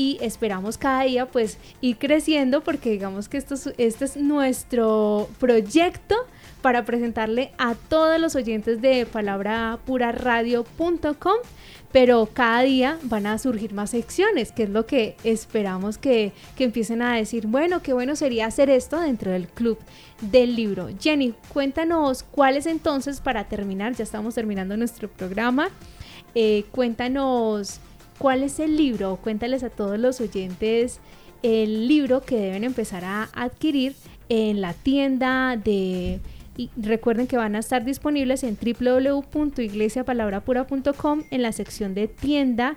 y 0.00 0.16
esperamos 0.22 0.78
cada 0.78 1.02
día 1.02 1.26
pues 1.26 1.58
ir 1.82 1.98
creciendo 1.98 2.62
porque 2.62 2.88
digamos 2.88 3.28
que 3.28 3.36
esto 3.36 3.54
este 3.76 4.06
es 4.06 4.16
nuestro 4.16 5.28
proyecto 5.38 6.16
para 6.62 6.86
presentarle 6.86 7.52
a 7.58 7.74
todos 7.74 8.18
los 8.18 8.34
oyentes 8.34 8.80
de 8.80 9.04
palabrapuraradio.com, 9.04 11.36
pero 11.92 12.30
cada 12.32 12.62
día 12.62 12.98
van 13.02 13.26
a 13.26 13.36
surgir 13.36 13.74
más 13.74 13.90
secciones, 13.90 14.52
que 14.52 14.62
es 14.62 14.70
lo 14.70 14.86
que 14.86 15.16
esperamos 15.22 15.98
que, 15.98 16.32
que 16.56 16.64
empiecen 16.64 17.02
a 17.02 17.16
decir, 17.16 17.46
bueno, 17.46 17.82
qué 17.82 17.92
bueno 17.92 18.16
sería 18.16 18.46
hacer 18.46 18.70
esto 18.70 18.98
dentro 19.00 19.32
del 19.32 19.48
club 19.48 19.76
del 20.22 20.56
libro. 20.56 20.88
Jenny, 20.98 21.34
cuéntanos 21.52 22.22
cuáles 22.22 22.64
entonces, 22.64 23.20
para 23.20 23.48
terminar, 23.48 23.94
ya 23.96 24.04
estamos 24.04 24.34
terminando 24.34 24.78
nuestro 24.78 25.10
programa, 25.10 25.68
eh, 26.34 26.64
cuéntanos 26.70 27.80
cuál 28.20 28.42
es 28.42 28.60
el 28.60 28.76
libro, 28.76 29.16
cuéntales 29.16 29.64
a 29.64 29.70
todos 29.70 29.98
los 29.98 30.20
oyentes 30.20 31.00
el 31.42 31.88
libro 31.88 32.20
que 32.20 32.36
deben 32.36 32.64
empezar 32.64 33.02
a 33.02 33.30
adquirir 33.32 33.94
en 34.28 34.60
la 34.60 34.74
tienda 34.74 35.56
de 35.56 36.20
y 36.54 36.68
recuerden 36.76 37.26
que 37.26 37.38
van 37.38 37.56
a 37.56 37.60
estar 37.60 37.82
disponibles 37.82 38.44
en 38.44 38.58
www.iglesiapalabrapura.com 38.60 41.22
en 41.30 41.40
la 41.40 41.52
sección 41.52 41.94
de 41.94 42.08
tienda 42.08 42.76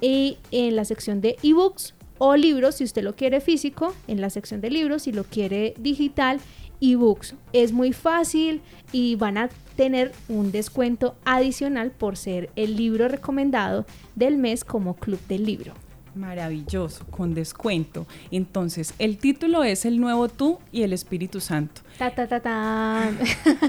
y 0.00 0.38
en 0.50 0.74
la 0.74 0.84
sección 0.84 1.20
de 1.20 1.36
ebooks 1.44 1.94
o 2.18 2.34
libros 2.34 2.74
si 2.74 2.82
usted 2.84 3.04
lo 3.04 3.14
quiere 3.14 3.40
físico, 3.40 3.94
en 4.08 4.20
la 4.20 4.28
sección 4.28 4.60
de 4.60 4.70
libros 4.70 5.02
si 5.02 5.12
lo 5.12 5.22
quiere 5.22 5.74
digital, 5.78 6.40
ebooks. 6.80 7.34
Es 7.52 7.72
muy 7.72 7.92
fácil 7.92 8.60
y 8.92 9.16
van 9.16 9.38
a 9.38 9.50
tener 9.76 10.12
un 10.28 10.52
descuento 10.52 11.16
adicional 11.24 11.90
por 11.90 12.16
ser 12.16 12.50
el 12.56 12.76
libro 12.76 13.08
recomendado 13.08 13.86
del 14.14 14.36
mes 14.36 14.64
como 14.64 14.94
club 14.94 15.20
del 15.28 15.44
libro. 15.44 15.74
Maravilloso, 16.14 17.06
con 17.06 17.34
descuento. 17.34 18.06
Entonces, 18.30 18.94
el 18.98 19.16
título 19.18 19.62
es 19.62 19.84
El 19.84 20.00
Nuevo 20.00 20.28
Tú 20.28 20.58
y 20.72 20.82
el 20.82 20.92
Espíritu 20.92 21.40
Santo. 21.40 21.82
Ta, 22.00 22.10
ta, 22.10 22.26
ta, 22.26 22.40
ta. 22.40 23.10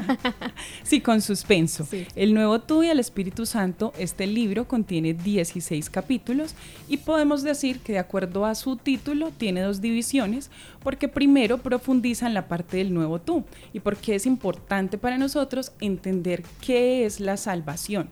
sí, 0.83 1.01
con 1.01 1.19
suspenso. 1.19 1.85
El 2.15 2.33
Nuevo 2.33 2.61
Tú 2.61 2.81
y 2.81 2.87
el 2.87 2.97
Espíritu 2.97 3.45
Santo, 3.45 3.91
este 3.99 4.25
libro 4.25 4.69
contiene 4.69 5.13
16 5.13 5.89
capítulos 5.89 6.55
y 6.87 6.95
podemos 6.95 7.43
decir 7.43 7.81
que 7.81 7.91
de 7.91 7.99
acuerdo 7.99 8.45
a 8.45 8.55
su 8.55 8.77
título 8.77 9.31
tiene 9.37 9.59
dos 9.59 9.81
divisiones, 9.81 10.49
porque 10.81 11.09
primero 11.09 11.57
profundiza 11.57 12.25
en 12.25 12.33
la 12.33 12.47
parte 12.47 12.77
del 12.77 12.93
Nuevo 12.93 13.19
Tú 13.19 13.43
y 13.73 13.81
porque 13.81 14.15
es 14.15 14.25
importante 14.25 14.97
para 14.97 15.17
nosotros 15.17 15.73
entender 15.81 16.43
qué 16.61 17.05
es 17.05 17.19
la 17.19 17.35
salvación 17.35 18.11